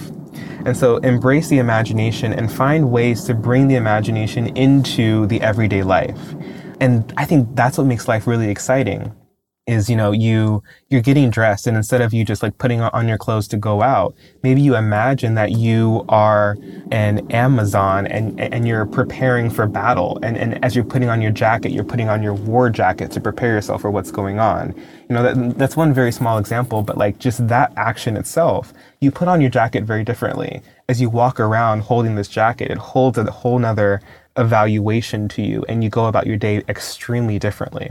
And 0.65 0.75
so 0.75 0.97
embrace 0.97 1.47
the 1.47 1.59
imagination 1.59 2.33
and 2.33 2.51
find 2.51 2.91
ways 2.91 3.23
to 3.23 3.33
bring 3.33 3.69
the 3.69 3.75
imagination 3.75 4.47
into 4.57 5.27
the 5.27 5.41
everyday 5.41 5.83
life. 5.83 6.35
And 6.81 7.13
I 7.15 7.23
think 7.23 7.55
that's 7.55 7.77
what 7.77 7.87
makes 7.87 8.09
life 8.09 8.27
really 8.27 8.49
exciting 8.49 9.15
is 9.71 9.89
you 9.89 9.95
know 9.95 10.11
you 10.11 10.61
you're 10.89 11.01
getting 11.01 11.29
dressed 11.29 11.65
and 11.67 11.77
instead 11.77 12.01
of 12.01 12.13
you 12.13 12.23
just 12.25 12.43
like 12.43 12.57
putting 12.57 12.81
on 12.81 13.07
your 13.07 13.17
clothes 13.17 13.47
to 13.47 13.57
go 13.57 13.81
out 13.81 14.13
maybe 14.43 14.61
you 14.61 14.75
imagine 14.75 15.35
that 15.35 15.51
you 15.51 16.05
are 16.09 16.57
an 16.91 17.29
amazon 17.31 18.05
and 18.07 18.39
and 18.39 18.67
you're 18.67 18.85
preparing 18.85 19.49
for 19.49 19.65
battle. 19.67 20.19
And 20.21 20.37
and 20.37 20.63
as 20.63 20.75
you're 20.75 20.85
putting 20.85 21.09
on 21.09 21.21
your 21.21 21.31
jacket 21.31 21.71
you're 21.71 21.83
putting 21.83 22.09
on 22.09 22.21
your 22.21 22.33
war 22.33 22.69
jacket 22.69 23.11
to 23.11 23.21
prepare 23.21 23.53
yourself 23.53 23.81
for 23.81 23.91
what's 23.91 24.11
going 24.11 24.39
on. 24.39 24.73
You 25.09 25.15
know 25.15 25.23
that 25.23 25.57
that's 25.57 25.77
one 25.77 25.93
very 25.93 26.11
small 26.11 26.37
example 26.37 26.81
but 26.83 26.97
like 26.97 27.19
just 27.19 27.47
that 27.47 27.71
action 27.75 28.17
itself 28.17 28.73
you 28.99 29.11
put 29.11 29.27
on 29.27 29.41
your 29.41 29.49
jacket 29.49 29.83
very 29.83 30.03
differently. 30.03 30.61
As 30.89 30.99
you 31.01 31.09
walk 31.09 31.39
around 31.39 31.81
holding 31.81 32.15
this 32.15 32.27
jacket 32.27 32.69
it 32.71 32.77
holds 32.77 33.17
a 33.17 33.29
whole 33.29 33.59
nother 33.59 34.01
evaluation 34.37 35.27
to 35.29 35.41
you 35.41 35.63
and 35.67 35.83
you 35.83 35.89
go 35.89 36.05
about 36.05 36.27
your 36.27 36.37
day 36.37 36.63
extremely 36.67 37.39
differently. 37.39 37.89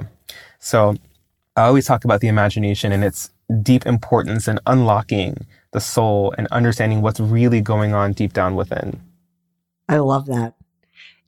So 0.59 0.95
I 1.61 1.66
always 1.66 1.87
talk 1.87 2.05
about 2.05 2.20
the 2.20 2.29
imagination 2.29 2.92
and 2.92 3.05
its 3.05 3.31
deep 3.62 3.87
importance 3.87 4.49
in 4.49 4.59
unlocking 4.66 5.46
the 5.73 5.81
soul 5.81 6.35
and 6.38 6.46
understanding 6.49 7.03
what's 7.03 7.20
really 7.20 7.61
going 7.61 7.94
on 7.94 8.12
deep 8.12 8.33
down 8.33 8.57
within. 8.57 9.01
I 9.88 9.99
love 9.99 10.27
that. 10.27 10.55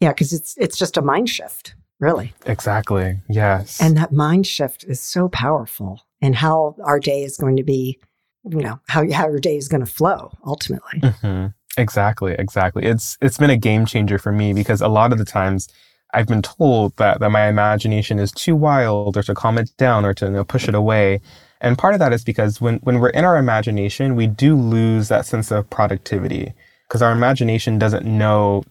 Yeah, 0.00 0.10
because 0.10 0.32
it's 0.32 0.56
it's 0.56 0.78
just 0.78 0.96
a 0.96 1.02
mind 1.02 1.28
shift, 1.28 1.74
really. 2.00 2.32
Exactly. 2.46 3.20
Yes. 3.28 3.80
And 3.80 3.96
that 3.96 4.12
mind 4.12 4.46
shift 4.46 4.84
is 4.84 5.00
so 5.00 5.28
powerful 5.28 6.02
and 6.20 6.34
how 6.34 6.76
our 6.82 6.98
day 6.98 7.22
is 7.22 7.36
going 7.36 7.56
to 7.56 7.64
be, 7.64 8.00
you 8.48 8.62
know, 8.62 8.80
how 8.88 9.08
how 9.12 9.28
your 9.28 9.40
day 9.40 9.56
is 9.56 9.68
going 9.68 9.84
to 9.84 9.92
flow 9.92 10.32
ultimately. 10.44 11.00
Mm-hmm. 11.00 11.46
Exactly, 11.76 12.34
exactly. 12.38 12.84
It's 12.84 13.16
it's 13.20 13.38
been 13.38 13.50
a 13.50 13.56
game 13.56 13.86
changer 13.86 14.18
for 14.18 14.32
me 14.32 14.52
because 14.52 14.80
a 14.80 14.88
lot 14.88 15.12
of 15.12 15.18
the 15.18 15.24
times 15.24 15.68
I've 16.12 16.26
been 16.26 16.42
told 16.42 16.96
that, 16.96 17.20
that 17.20 17.30
my 17.30 17.48
imagination 17.48 18.18
is 18.18 18.32
too 18.32 18.54
wild 18.54 19.16
or 19.16 19.22
to 19.22 19.34
calm 19.34 19.58
it 19.58 19.70
down 19.76 20.04
or 20.04 20.12
to 20.14 20.26
you 20.26 20.30
know, 20.32 20.44
push 20.44 20.68
it 20.68 20.74
away. 20.74 21.20
And 21.60 21.78
part 21.78 21.94
of 21.94 22.00
that 22.00 22.12
is 22.12 22.24
because 22.24 22.60
when, 22.60 22.76
when 22.78 22.98
we're 22.98 23.10
in 23.10 23.24
our 23.24 23.38
imagination, 23.38 24.16
we 24.16 24.26
do 24.26 24.56
lose 24.56 25.08
that 25.08 25.26
sense 25.26 25.50
of 25.50 25.70
productivity 25.70 26.52
because 26.88 27.02
our 27.02 27.12
imagination 27.12 27.78
doesn't 27.78 28.04
know 28.04 28.64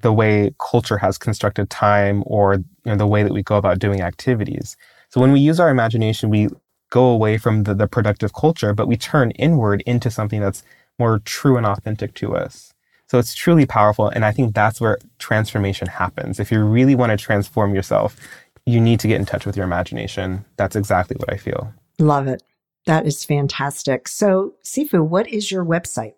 the 0.00 0.12
way 0.12 0.52
culture 0.58 0.98
has 0.98 1.18
constructed 1.18 1.70
time 1.70 2.24
or 2.26 2.54
you 2.54 2.64
know, 2.86 2.96
the 2.96 3.06
way 3.06 3.22
that 3.22 3.32
we 3.32 3.42
go 3.42 3.56
about 3.56 3.78
doing 3.78 4.00
activities. 4.00 4.76
So 5.10 5.20
when 5.20 5.30
we 5.30 5.40
use 5.40 5.60
our 5.60 5.70
imagination, 5.70 6.30
we 6.30 6.48
go 6.90 7.04
away 7.04 7.38
from 7.38 7.62
the, 7.62 7.74
the 7.74 7.86
productive 7.86 8.34
culture, 8.34 8.74
but 8.74 8.88
we 8.88 8.96
turn 8.96 9.30
inward 9.32 9.82
into 9.86 10.10
something 10.10 10.40
that's 10.40 10.64
more 10.98 11.20
true 11.20 11.56
and 11.56 11.66
authentic 11.66 12.14
to 12.14 12.34
us. 12.34 12.71
So 13.12 13.18
it's 13.18 13.34
truly 13.34 13.66
powerful. 13.66 14.08
And 14.08 14.24
I 14.24 14.32
think 14.32 14.54
that's 14.54 14.80
where 14.80 14.96
transformation 15.18 15.86
happens. 15.86 16.40
If 16.40 16.50
you 16.50 16.64
really 16.64 16.94
want 16.94 17.10
to 17.10 17.18
transform 17.18 17.74
yourself, 17.74 18.16
you 18.64 18.80
need 18.80 19.00
to 19.00 19.06
get 19.06 19.20
in 19.20 19.26
touch 19.26 19.44
with 19.44 19.54
your 19.54 19.66
imagination. 19.66 20.46
That's 20.56 20.76
exactly 20.76 21.16
what 21.16 21.30
I 21.30 21.36
feel. 21.36 21.74
Love 21.98 22.26
it. 22.26 22.42
That 22.86 23.06
is 23.06 23.22
fantastic. 23.22 24.08
So, 24.08 24.54
Sifu, 24.64 25.06
what 25.06 25.28
is 25.28 25.52
your 25.52 25.62
website? 25.62 26.14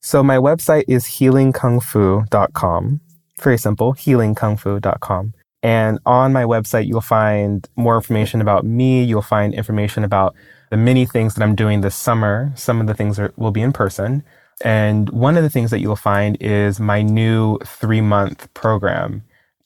So, 0.00 0.22
my 0.22 0.36
website 0.36 0.84
is 0.86 1.06
healingkungfu.com. 1.06 3.00
Very 3.42 3.58
simple, 3.58 3.94
healingkungfu.com. 3.94 5.34
And 5.64 5.98
on 6.06 6.32
my 6.32 6.44
website, 6.44 6.86
you'll 6.86 7.00
find 7.00 7.68
more 7.74 7.96
information 7.96 8.40
about 8.40 8.64
me. 8.64 9.02
You'll 9.02 9.22
find 9.22 9.52
information 9.52 10.04
about 10.04 10.36
the 10.70 10.76
many 10.76 11.04
things 11.04 11.34
that 11.34 11.42
I'm 11.42 11.56
doing 11.56 11.80
this 11.80 11.96
summer. 11.96 12.52
Some 12.54 12.80
of 12.80 12.86
the 12.86 12.94
things 12.94 13.18
are, 13.18 13.32
will 13.36 13.50
be 13.50 13.60
in 13.60 13.72
person. 13.72 14.22
And 14.62 15.10
one 15.10 15.36
of 15.36 15.42
the 15.42 15.50
things 15.50 15.70
that 15.70 15.80
you'll 15.80 15.96
find 15.96 16.36
is 16.40 16.80
my 16.80 17.02
new 17.02 17.58
three 17.64 18.00
month 18.00 18.52
program 18.54 19.22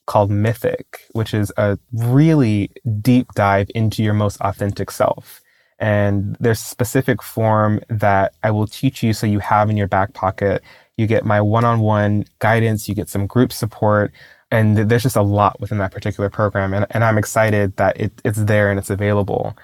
called 0.07 0.31
Mythic, 0.31 1.03
which 1.13 1.33
is 1.33 1.53
a 1.57 1.79
really 1.93 2.71
deep 3.01 3.33
dive 3.35 3.71
into 3.75 4.03
your 4.03 4.15
most 4.15 4.41
authentic 4.41 4.91
self. 4.91 5.41
And 5.79 6.37
there's 6.41 6.59
specific 6.59 7.23
form 7.23 7.81
that 7.89 8.35
I 8.43 8.51
will 8.51 8.67
teach 8.67 9.03
you 9.03 9.13
so 9.13 9.27
you 9.27 9.39
have 9.39 9.71
in 9.71 9.77
your 9.77 9.87
back 9.87 10.13
pocket. 10.13 10.63
You 10.97 11.07
get 11.07 11.25
my 11.25 11.41
one 11.41 11.65
on 11.65 11.81
one 11.81 12.25
guidance, 12.41 12.89
you 12.89 12.95
get 12.95 13.09
some 13.09 13.27
group 13.27 13.53
support, 13.53 14.13
and 14.51 14.77
there's 14.77 15.05
just 15.05 15.17
a 15.17 15.23
lot 15.23 15.61
within 15.61 15.79
that 15.79 15.93
particular 15.93 16.29
program. 16.29 16.75
And, 16.75 16.87
and 16.91 17.05
I'm 17.05 17.17
excited 17.17 17.77
that 17.77 17.99
it, 17.99 18.13
it's 18.25 18.43
there 18.43 18.69
and 18.69 18.79
it's 18.79 18.91
available 18.91 19.57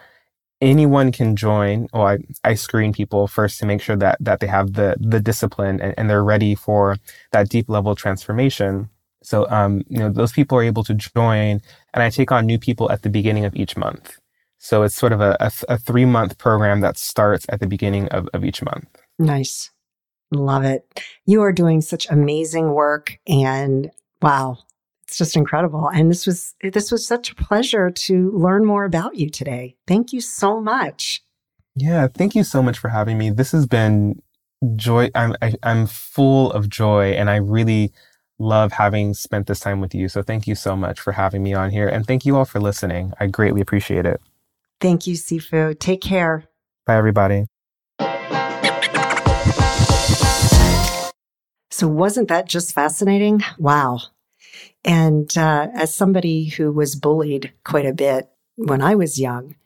anyone 0.60 1.12
can 1.12 1.36
join 1.36 1.88
or 1.92 2.12
I, 2.12 2.18
I 2.44 2.54
screen 2.54 2.92
people 2.92 3.26
first 3.26 3.58
to 3.60 3.66
make 3.66 3.80
sure 3.80 3.96
that 3.96 4.16
that 4.20 4.40
they 4.40 4.46
have 4.46 4.74
the 4.74 4.96
the 4.98 5.20
discipline 5.20 5.80
and, 5.80 5.94
and 5.96 6.08
they're 6.08 6.24
ready 6.24 6.54
for 6.54 6.96
that 7.32 7.48
deep 7.48 7.68
level 7.68 7.94
transformation. 7.94 8.88
So 9.22 9.48
um, 9.50 9.82
you 9.88 9.98
know 9.98 10.10
those 10.10 10.32
people 10.32 10.58
are 10.58 10.62
able 10.62 10.84
to 10.84 10.94
join 10.94 11.60
and 11.92 12.02
i 12.02 12.10
take 12.10 12.30
on 12.30 12.46
new 12.46 12.58
people 12.58 12.90
at 12.90 13.02
the 13.02 13.10
beginning 13.10 13.44
of 13.44 13.54
each 13.54 13.76
month. 13.76 14.18
So 14.58 14.82
it's 14.82 14.94
sort 14.96 15.12
of 15.12 15.20
a, 15.20 15.36
a, 15.40 15.52
a 15.68 15.78
three 15.78 16.06
month 16.06 16.38
program 16.38 16.80
that 16.80 16.96
starts 16.96 17.46
at 17.48 17.60
the 17.60 17.66
beginning 17.66 18.08
of, 18.08 18.28
of 18.32 18.44
each 18.44 18.62
month. 18.62 18.88
Nice. 19.18 19.70
Love 20.32 20.64
it. 20.64 21.00
You 21.24 21.42
are 21.42 21.52
doing 21.52 21.80
such 21.80 22.08
amazing 22.10 22.72
work 22.72 23.18
and 23.28 23.90
wow 24.22 24.58
it's 25.06 25.18
just 25.18 25.36
incredible. 25.36 25.88
And 25.88 26.10
this 26.10 26.26
was 26.26 26.54
this 26.62 26.90
was 26.90 27.06
such 27.06 27.30
a 27.30 27.34
pleasure 27.34 27.90
to 27.90 28.30
learn 28.32 28.64
more 28.64 28.84
about 28.84 29.16
you 29.16 29.30
today. 29.30 29.76
Thank 29.86 30.12
you 30.12 30.20
so 30.20 30.60
much. 30.60 31.22
Yeah, 31.76 32.08
thank 32.08 32.34
you 32.34 32.42
so 32.42 32.62
much 32.62 32.78
for 32.78 32.88
having 32.88 33.18
me. 33.18 33.30
This 33.30 33.52
has 33.52 33.66
been 33.66 34.20
joy. 34.74 35.10
I'm 35.14 35.34
I, 35.40 35.48
am 35.48 35.56
i 35.62 35.70
am 35.70 35.86
full 35.86 36.50
of 36.52 36.68
joy, 36.68 37.12
and 37.12 37.30
I 37.30 37.36
really 37.36 37.92
love 38.38 38.72
having 38.72 39.14
spent 39.14 39.46
this 39.46 39.60
time 39.60 39.80
with 39.80 39.94
you. 39.94 40.08
So 40.08 40.22
thank 40.22 40.46
you 40.46 40.54
so 40.54 40.76
much 40.76 41.00
for 41.00 41.12
having 41.12 41.42
me 41.42 41.54
on 41.54 41.70
here. 41.70 41.88
And 41.88 42.06
thank 42.06 42.26
you 42.26 42.36
all 42.36 42.44
for 42.44 42.60
listening. 42.60 43.12
I 43.20 43.28
greatly 43.28 43.60
appreciate 43.60 44.04
it. 44.06 44.20
Thank 44.80 45.06
you, 45.06 45.14
Sifu. 45.14 45.78
Take 45.78 46.02
care. 46.02 46.44
Bye, 46.84 46.96
everybody. 46.96 47.46
So, 51.70 51.88
wasn't 51.88 52.28
that 52.28 52.48
just 52.48 52.74
fascinating? 52.74 53.42
Wow. 53.58 54.00
And 54.86 55.36
uh, 55.36 55.68
as 55.74 55.94
somebody 55.94 56.44
who 56.44 56.72
was 56.72 56.94
bullied 56.94 57.52
quite 57.64 57.86
a 57.86 57.92
bit 57.92 58.30
when 58.54 58.80
I 58.80 58.94
was 58.94 59.20
young, 59.20 59.56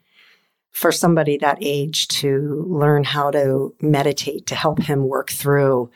for 0.71 0.91
somebody 0.91 1.37
that 1.37 1.59
age 1.61 2.07
to 2.07 2.65
learn 2.67 3.03
how 3.03 3.29
to 3.29 3.75
meditate 3.81 4.47
to 4.47 4.55
help 4.55 4.81
him 4.81 5.07
work 5.07 5.29
through 5.29 5.91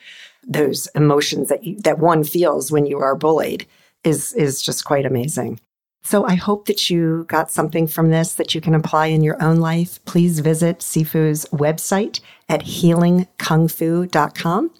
those 0.46 0.86
emotions 0.94 1.48
that 1.48 1.64
you, 1.64 1.80
that 1.80 1.98
one 1.98 2.22
feels 2.22 2.70
when 2.70 2.86
you 2.86 2.98
are 2.98 3.16
bullied 3.16 3.66
is 4.04 4.32
is 4.34 4.62
just 4.62 4.84
quite 4.84 5.06
amazing. 5.06 5.58
So 6.02 6.24
I 6.24 6.36
hope 6.36 6.66
that 6.66 6.88
you 6.88 7.24
got 7.26 7.50
something 7.50 7.88
from 7.88 8.10
this 8.10 8.34
that 8.34 8.54
you 8.54 8.60
can 8.60 8.76
apply 8.76 9.06
in 9.06 9.24
your 9.24 9.42
own 9.42 9.56
life. 9.56 9.98
Please 10.04 10.38
visit 10.38 10.78
Sifu's 10.78 11.46
website 11.46 12.20
at 12.48 12.60
healingkungfu.com 12.60 14.70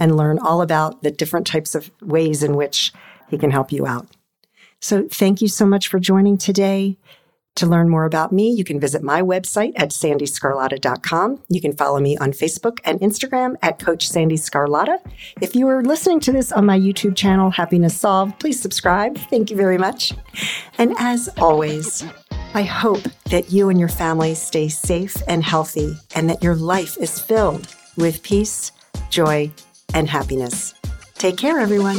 and 0.00 0.16
learn 0.16 0.40
all 0.40 0.60
about 0.60 1.04
the 1.04 1.12
different 1.12 1.46
types 1.46 1.76
of 1.76 1.92
ways 2.00 2.42
in 2.42 2.56
which 2.56 2.92
he 3.32 3.38
can 3.38 3.50
help 3.50 3.72
you 3.72 3.86
out. 3.86 4.06
So 4.78 5.08
thank 5.08 5.40
you 5.40 5.48
so 5.48 5.64
much 5.64 5.88
for 5.88 5.98
joining 5.98 6.36
today. 6.36 6.98
To 7.56 7.66
learn 7.66 7.88
more 7.88 8.04
about 8.04 8.32
me, 8.32 8.50
you 8.50 8.64
can 8.64 8.80
visit 8.80 9.02
my 9.02 9.20
website 9.20 9.72
at 9.76 9.90
sandeesgarlata.com. 9.90 11.42
You 11.48 11.60
can 11.60 11.76
follow 11.76 12.00
me 12.00 12.16
on 12.16 12.32
Facebook 12.32 12.78
and 12.84 12.98
Instagram 13.00 13.56
at 13.62 13.78
Coach 13.78 14.08
Sandee 14.08 14.38
Sgarlata. 14.38 14.98
If 15.40 15.54
you 15.54 15.68
are 15.68 15.82
listening 15.82 16.20
to 16.20 16.32
this 16.32 16.52
on 16.52 16.64
my 16.64 16.78
YouTube 16.78 17.14
channel, 17.14 17.50
Happiness 17.50 17.98
Solved, 17.98 18.38
please 18.38 18.60
subscribe. 18.60 19.18
Thank 19.18 19.50
you 19.50 19.56
very 19.56 19.76
much. 19.76 20.12
And 20.78 20.94
as 20.98 21.28
always, 21.38 22.04
I 22.54 22.62
hope 22.62 23.02
that 23.30 23.50
you 23.52 23.68
and 23.68 23.78
your 23.78 23.88
family 23.88 24.34
stay 24.34 24.68
safe 24.68 25.16
and 25.28 25.42
healthy 25.42 25.94
and 26.14 26.28
that 26.30 26.42
your 26.42 26.54
life 26.54 26.96
is 26.98 27.18
filled 27.18 27.74
with 27.96 28.22
peace, 28.22 28.72
joy, 29.10 29.50
and 29.94 30.08
happiness. 30.08 30.74
Take 31.14 31.36
care, 31.36 31.60
everyone. 31.60 31.98